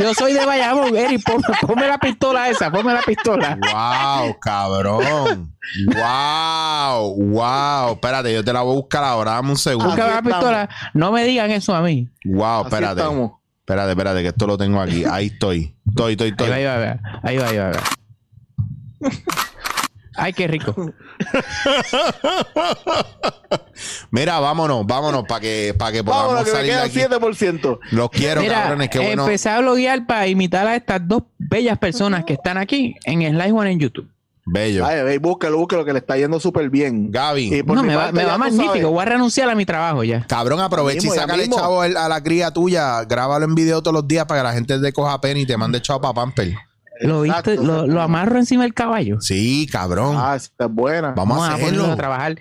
Yo 0.01 0.15
soy 0.15 0.33
de 0.33 0.47
Bayamón, 0.47 0.97
Eric, 0.97 1.25
ponme, 1.25 1.43
ponme 1.61 1.89
la 1.89 1.99
pistola 1.99 2.49
esa, 2.49 2.71
ponme 2.71 2.95
la 2.95 3.03
pistola. 3.03 3.59
Wow, 3.61 4.39
cabrón. 4.39 5.53
Wow, 5.89 7.17
wow. 7.17 7.93
Espérate, 7.95 8.33
yo 8.33 8.45
te 8.45 8.53
la 8.53 8.63
voy 8.63 8.75
a 8.75 8.77
buscar 8.77 9.03
ahora. 9.03 9.33
Dame 9.33 9.51
un 9.51 9.57
segundo. 9.59 9.89
Busca 9.89 10.07
la 10.07 10.19
estamos. 10.19 10.33
pistola. 10.35 10.69
No 10.95 11.11
me 11.11 11.25
digan 11.25 11.51
eso 11.51 11.75
a 11.75 11.83
mí. 11.83 12.09
Wow, 12.25 12.61
Así 12.61 12.67
espérate. 12.69 13.01
estamos. 13.01 13.33
Espérate, 13.61 13.91
espérate, 13.91 14.23
que 14.23 14.29
esto 14.29 14.47
lo 14.47 14.57
tengo 14.57 14.81
aquí. 14.81 15.05
Ahí 15.05 15.27
estoy. 15.27 15.75
Estoy, 15.89 16.13
estoy, 16.13 16.29
estoy. 16.31 16.51
ahí 16.51 16.65
va, 16.65 16.75
ahí 16.75 16.87
va. 16.87 17.21
Ahí 17.25 17.39
va, 17.39 17.49
ahí 17.49 17.57
va, 17.57 17.69
ahí 17.71 17.75
va. 17.75 19.11
Ay, 20.17 20.33
qué 20.33 20.47
rico. 20.47 20.75
Mira, 24.11 24.39
vámonos, 24.41 24.87
vámonos 24.87 25.25
para 25.27 25.41
que, 25.41 25.75
para 25.77 25.93
que 25.93 26.05
podamos 26.05 26.35
Vámonos, 26.35 26.45
que 26.45 26.51
me 26.53 26.57
salir 26.57 26.75
de 26.75 26.91
quedan 26.91 27.11
aquí. 27.11 27.37
7%. 27.45 27.79
Los 27.91 28.11
quiero, 28.11 28.41
Mira, 28.41 28.63
cabrones. 28.63 28.89
Qué 28.91 28.99
bueno. 28.99 29.25
empecé 29.25 29.49
a 29.51 29.61
bloguear 29.61 30.07
para 30.07 30.27
imitar 30.27 30.67
a 30.67 30.77
estas 30.77 31.01
dos 31.07 31.25
bellas 31.39 31.79
personas 31.79 32.25
que 32.25 32.35
están 32.35 32.57
aquí 32.59 32.95
en 33.05 33.23
Slice 33.23 33.53
One 33.53 33.73
en 33.73 33.81
YouTube. 33.81 34.09
Bello. 34.47 34.85
Ay, 34.85 35.03
ve, 35.05 35.19
búsquelo, 35.19 35.57
búsquelo, 35.57 35.87
que 35.87 35.93
le 35.95 36.01
está 36.01 36.19
yendo 36.19 36.39
súper 36.39 36.69
bien. 36.69 37.11
Gaby. 37.11 37.55
Y 37.55 37.63
por 37.63 37.77
No, 37.77 37.83
mi 37.83 37.89
me 37.89 37.97
va, 37.97 38.03
parte, 38.05 38.17
me 38.17 38.25
va 38.27 38.37
magnífico. 38.37 38.69
sabes. 38.75 38.85
Voy 38.85 39.01
a 39.01 39.05
renunciar 39.07 39.49
a 39.49 39.55
mi 39.55 39.65
trabajo 39.65 40.05
ya. 40.05 40.27
Cabrón, 40.27 40.61
aprovecha 40.61 40.97
mismo, 41.01 41.15
y 41.15 41.19
sácale 41.19 41.49
chavo 41.49 41.81
a 41.81 41.89
la 41.89 42.23
cría 42.23 42.51
tuya. 42.51 43.03
Grábalo 43.05 43.47
en 43.47 43.55
video 43.55 43.83
todos 43.83 43.95
los 43.95 44.07
días 44.07 44.27
para 44.27 44.41
que 44.41 44.45
la 44.45 44.53
gente 44.53 44.79
te 44.79 44.93
coja 44.93 45.19
pena 45.21 45.41
y 45.41 45.47
te 45.47 45.57
mande 45.57 45.81
chavo 45.81 46.03
para 46.03 46.13
Pamper. 46.15 46.55
Lo, 47.01 47.23
viste, 47.23 47.57
lo, 47.57 48.01
amarro 48.01 48.39
encima 48.39 48.63
del 48.63 48.75
caballo. 48.75 49.21
Sí, 49.21 49.67
cabrón. 49.71 50.17
Ah, 50.19 50.37
esta 50.37 50.65
es 50.67 50.71
buena. 50.71 51.13
Vamos, 51.13 51.39
Vamos 51.39 51.49
a 51.49 51.55
hacerlo. 51.55 51.87
a 51.93 51.97
trabajar. 51.97 52.39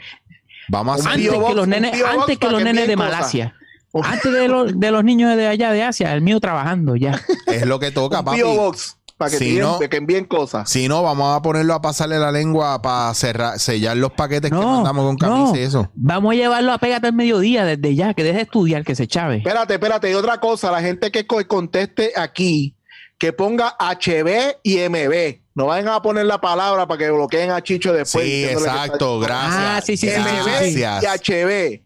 Vamos 0.70 0.94
a 1.06 1.10
hacerlo. 1.10 1.32
Antes 1.34 1.48
que 1.50 1.56
los 1.56 1.68
nenes, 1.68 2.04
antes 2.04 2.38
que 2.38 2.50
los 2.50 2.58
que 2.60 2.64
nenes 2.66 2.88
de 2.88 2.96
Malasia. 2.96 3.56
Antes 3.94 4.32
de 4.32 4.48
los, 4.48 4.80
de 4.80 4.92
los 4.92 5.04
niños 5.04 5.36
de 5.38 5.48
allá 5.48 5.72
de 5.72 5.84
Asia, 5.84 6.14
el 6.14 6.22
mío 6.22 6.40
trabajando 6.40 6.96
ya. 6.96 7.20
Es 7.48 7.66
lo 7.66 7.80
que 7.80 7.92
toca, 7.92 8.24
papi. 8.24 8.42
Box 8.42 8.98
para 9.18 9.30
que, 9.30 9.38
Si 9.38 9.46
envíen- 9.58 9.62
no- 9.62 9.80
que 9.80 9.98
envíen 9.98 10.26
cosas. 10.26 10.68
Si 10.70 10.88
no, 10.88 11.04
vamos 11.04 11.38
a 11.38 11.42
ponerlo 11.44 11.76
a 11.76 11.82
pasarle 11.82 12.18
la 12.18 12.32
lengua 12.32 12.82
para 12.82 13.14
cerrar, 13.14 13.60
sellar 13.60 13.96
los 13.96 14.12
paquetes 14.14 14.50
que 14.50 14.58
mandamos 14.58 15.06
con 15.06 15.18
camisa 15.18 15.52
no. 15.52 15.56
y 15.56 15.60
eso. 15.60 15.92
Vamos 15.94 16.32
a 16.32 16.36
llevarlo 16.36 16.72
a 16.74 16.80
pégate 16.80 17.08
al 17.08 17.14
mediodía 17.14 17.64
desde 17.66 17.94
ya, 17.94 18.16
que 18.16 18.24
deje 18.24 18.38
de 18.38 18.42
estudiar, 18.44 18.84
que 18.84 18.96
se 18.96 19.06
chave. 19.06 19.38
Espérate, 19.38 19.76
espérate. 19.76 20.10
Y 20.10 20.16
otra 20.16 20.40
cosa, 20.40 20.72
la 20.72 20.82
gente 20.82 21.12
que 21.12 21.28
co- 21.28 21.48
conteste 21.48 22.14
aquí, 22.16 22.76
que 23.18 23.34
ponga 23.34 23.76
HB 23.80 24.58
y 24.64 24.78
MB. 24.90 25.42
No 25.56 25.68
vayan 25.68 25.90
a 25.90 26.02
poner 26.02 26.26
la 26.26 26.42
palabra 26.42 26.88
para 26.88 26.98
que 26.98 27.12
bloqueen 27.12 27.52
a 27.52 27.62
Chicho 27.62 27.94
después. 27.94 28.26
Sí, 28.26 28.46
exacto. 28.46 29.20
Gracias. 29.20 29.56
Ah, 29.56 29.82
sí, 29.86 29.98
sí. 29.98 30.08
MB 30.08 30.78
Gracias. 30.78 31.04
y 31.04 31.32
HB. 31.32 31.82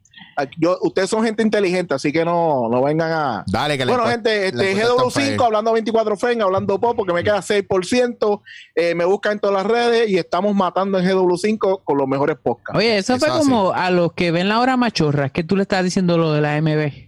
Yo, 0.60 0.78
ustedes 0.82 1.10
son 1.10 1.24
gente 1.24 1.42
inteligente, 1.42 1.96
así 1.96 2.12
que 2.12 2.24
no, 2.24 2.70
no 2.70 2.84
vengan 2.84 3.12
a. 3.12 3.44
Dale, 3.48 3.76
que 3.76 3.86
le 3.86 3.92
Bueno, 3.92 4.08
gente, 4.08 4.48
este 4.48 4.72
encuentran 4.72 4.98
GW5, 5.10 5.36
para 5.36 5.46
hablando 5.48 5.74
24 5.74 6.18
Fen, 6.18 6.42
hablando 6.44 6.80
pop, 6.80 6.96
porque 6.96 7.12
me 7.12 7.24
queda 7.24 7.40
6%. 7.40 8.42
Eh, 8.76 8.94
me 8.94 9.04
buscan 9.06 9.34
en 9.34 9.40
todas 9.40 9.56
las 9.56 9.66
redes 9.66 10.08
y 10.10 10.18
estamos 10.18 10.56
matando 10.56 11.00
en 11.00 11.06
GW5 11.08 11.82
con 11.84 11.98
los 11.98 12.08
mejores 12.08 12.38
podcasts. 12.42 12.78
Oye, 12.78 12.98
eso, 13.00 13.16
Eso 13.16 13.26
fue 13.26 13.36
así. 13.36 13.50
como 13.50 13.72
a 13.72 13.90
los 13.90 14.13
que 14.13 14.30
ven 14.32 14.48
la 14.48 14.60
hora 14.60 14.78
machorra, 14.78 15.26
es 15.28 15.32
que 15.32 15.44
tú 15.44 15.56
le 15.56 15.63
estás 15.63 15.84
diciendo 15.84 16.20
lo 16.20 16.32
de 16.32 16.42
la 16.42 16.62
MB. 16.62 17.07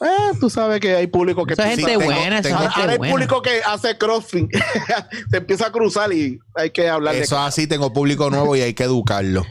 Eh, 0.00 0.36
tú 0.40 0.50
sabes 0.50 0.78
que 0.80 0.94
hay 0.94 1.06
público 1.06 1.46
que 1.46 1.54
Esa 1.54 1.62
Sí, 1.64 1.70
gente 1.70 1.84
tengo- 1.86 2.04
buena, 2.04 2.38
esa 2.38 2.42
tengo- 2.42 2.56
Ahora, 2.58 2.70
gente 2.70 2.80
ahora 2.80 2.92
hay 2.92 2.98
buena. 2.98 3.12
público 3.14 3.42
que 3.42 3.60
hace 3.66 3.96
crossfit, 3.96 4.46
se 5.30 5.36
empieza 5.38 5.68
a 5.68 5.72
cruzar 5.72 6.12
y 6.12 6.38
hay 6.54 6.70
que 6.70 6.88
hablar 6.88 7.14
de 7.14 7.22
Eso 7.22 7.38
así, 7.38 7.66
tengo 7.66 7.92
público 7.92 8.28
nuevo 8.30 8.54
y 8.56 8.60
hay 8.60 8.74
que 8.74 8.82
educarlo. 8.84 9.46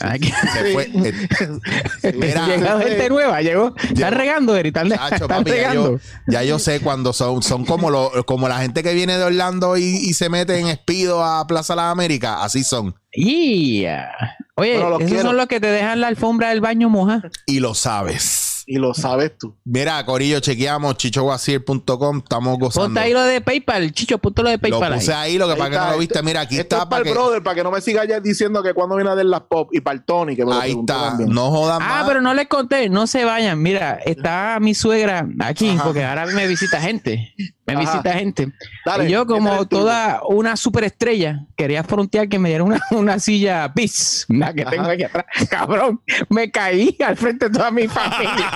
Se 0.00 0.72
fue. 0.72 0.90
eh, 0.94 2.12
mira, 2.14 2.46
llegó 2.46 2.78
gente 2.78 3.08
nueva, 3.10 3.42
llegó. 3.42 3.74
Están 3.76 4.14
regando, 4.14 4.56
Eri, 4.56 4.68
están, 4.68 4.88
Chacho, 4.88 5.14
están 5.26 5.28
papi, 5.28 5.50
ya, 5.50 5.56
regando. 5.56 5.90
yo, 5.92 5.98
ya 6.26 6.42
yo 6.42 6.58
sé 6.58 6.80
cuando 6.80 7.12
son, 7.12 7.42
son 7.42 7.66
como, 7.66 7.90
lo- 7.90 8.10
como 8.24 8.48
la 8.48 8.60
gente 8.60 8.82
que 8.82 8.94
viene 8.94 9.18
de 9.18 9.24
Orlando 9.24 9.76
y, 9.76 9.82
y 9.84 10.14
se 10.14 10.30
mete 10.30 10.58
en 10.58 10.68
Espido 10.68 11.22
a 11.22 11.46
Plaza 11.46 11.76
Las 11.76 11.92
Américas. 11.92 12.38
Así 12.40 12.64
son. 12.64 12.94
Yeah. 13.12 14.10
Oye, 14.56 14.76
esos 14.76 14.98
quiero. 15.04 15.22
son 15.22 15.36
los 15.36 15.46
que 15.48 15.60
te 15.60 15.66
dejan 15.66 16.00
la 16.00 16.08
alfombra 16.08 16.48
del 16.48 16.62
baño 16.62 16.88
moja. 16.88 17.20
Y 17.46 17.60
lo 17.60 17.74
sabes. 17.74 18.59
Y 18.72 18.76
lo 18.78 18.94
sabes 18.94 19.32
tú. 19.36 19.56
Mira, 19.64 20.06
Corillo, 20.06 20.38
chequeamos 20.38 20.96
chichowasier.com. 20.96 22.18
Estamos 22.18 22.56
gozando. 22.56 22.86
Ponte 22.86 23.00
ahí 23.00 23.12
lo 23.12 23.22
de 23.24 23.40
PayPal, 23.40 23.90
Chicho, 23.92 24.16
ponte 24.18 24.44
lo 24.44 24.48
de 24.48 24.56
Lo 24.58 24.60
PayPal. 24.60 24.94
puse 24.94 25.12
ahí. 25.12 25.32
ahí, 25.32 25.38
lo 25.38 25.46
que 25.46 25.54
Ahí 25.54 25.58
para 25.58 25.70
que 25.70 25.76
no 25.76 25.90
lo 25.90 25.98
viste. 25.98 26.22
Mira, 26.22 26.42
aquí 26.42 26.54
Esto 26.56 26.76
está 26.76 26.76
es 26.76 26.80
para 26.82 26.88
para 26.88 27.00
el 27.00 27.04
que. 27.06 27.12
brother, 27.12 27.42
para 27.42 27.54
que 27.56 27.62
no 27.64 27.72
me 27.72 27.80
siga 27.80 28.04
ya 28.04 28.20
diciendo 28.20 28.62
que 28.62 28.72
cuando 28.72 28.94
viene 28.94 29.10
a 29.10 29.16
dar 29.16 29.24
las 29.26 29.40
pop 29.40 29.70
y 29.72 29.80
para 29.80 29.96
el 29.98 30.04
Tony, 30.04 30.36
que 30.36 30.44
me 30.44 30.52
lo 30.52 30.60
Ahí 30.60 30.70
está. 30.70 31.08
también. 31.08 31.30
No 31.30 31.50
jodan 31.50 31.82
Ah, 31.82 31.88
más. 31.88 32.04
pero 32.06 32.20
no 32.20 32.32
les 32.32 32.46
conté, 32.46 32.88
no 32.88 33.08
se 33.08 33.24
vayan. 33.24 33.60
Mira, 33.60 33.98
está 34.06 34.58
mi 34.60 34.72
suegra 34.74 35.26
aquí, 35.40 35.70
Ajá. 35.70 35.82
porque 35.82 36.04
ahora 36.04 36.26
me 36.26 36.46
visita 36.46 36.80
gente. 36.80 37.34
Me 37.66 37.74
Ajá. 37.74 37.80
visita 37.82 38.12
gente. 38.14 38.52
Dale, 38.86 39.06
y 39.08 39.12
yo, 39.12 39.26
como 39.26 39.66
toda 39.66 40.22
una 40.28 40.56
superestrella, 40.56 41.44
quería 41.56 41.84
frontear 41.84 42.28
que 42.28 42.38
me 42.38 42.48
dieran 42.48 42.66
una, 42.68 42.80
una 42.92 43.18
silla 43.18 43.68
bis, 43.68 44.26
la 44.28 44.52
que 44.54 44.64
tengo 44.64 44.88
aquí 44.88 45.04
atrás. 45.04 45.24
Cabrón, 45.48 46.00
me 46.28 46.50
caí 46.50 46.96
al 47.04 47.16
frente 47.16 47.48
de 47.48 47.52
toda 47.56 47.70
mi 47.70 47.86
familia. 47.88 48.50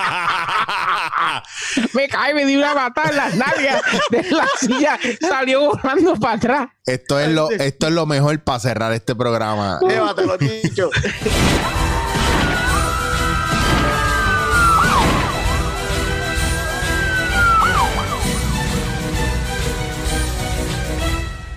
Me 1.93 2.09
caí, 2.09 2.35
me 2.35 2.45
di 2.45 2.57
una 2.57 2.75
patada 2.75 3.11
en 3.11 3.17
las 3.17 3.35
nalgas 3.35 3.83
de 4.11 4.31
la 4.31 4.47
silla, 4.59 4.99
salió 5.21 5.71
volando 5.71 6.17
para 6.17 6.35
atrás. 6.35 6.69
Esto 6.87 7.19
es 7.19 7.29
lo, 7.31 7.51
esto 7.51 7.87
es 7.87 7.93
lo 7.93 8.07
mejor 8.07 8.43
para 8.43 8.59
cerrar 8.61 8.93
este 8.93 9.15
programa. 9.15 9.81
Llévatelo, 9.89 10.37
Chicho. 10.39 10.91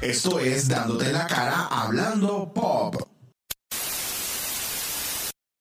Esto 0.08 0.40
es 0.40 0.70
Dándote 0.70 1.12
la 1.12 1.28
cara 1.28 1.68
hablando 1.70 2.54
pop. 2.54 3.07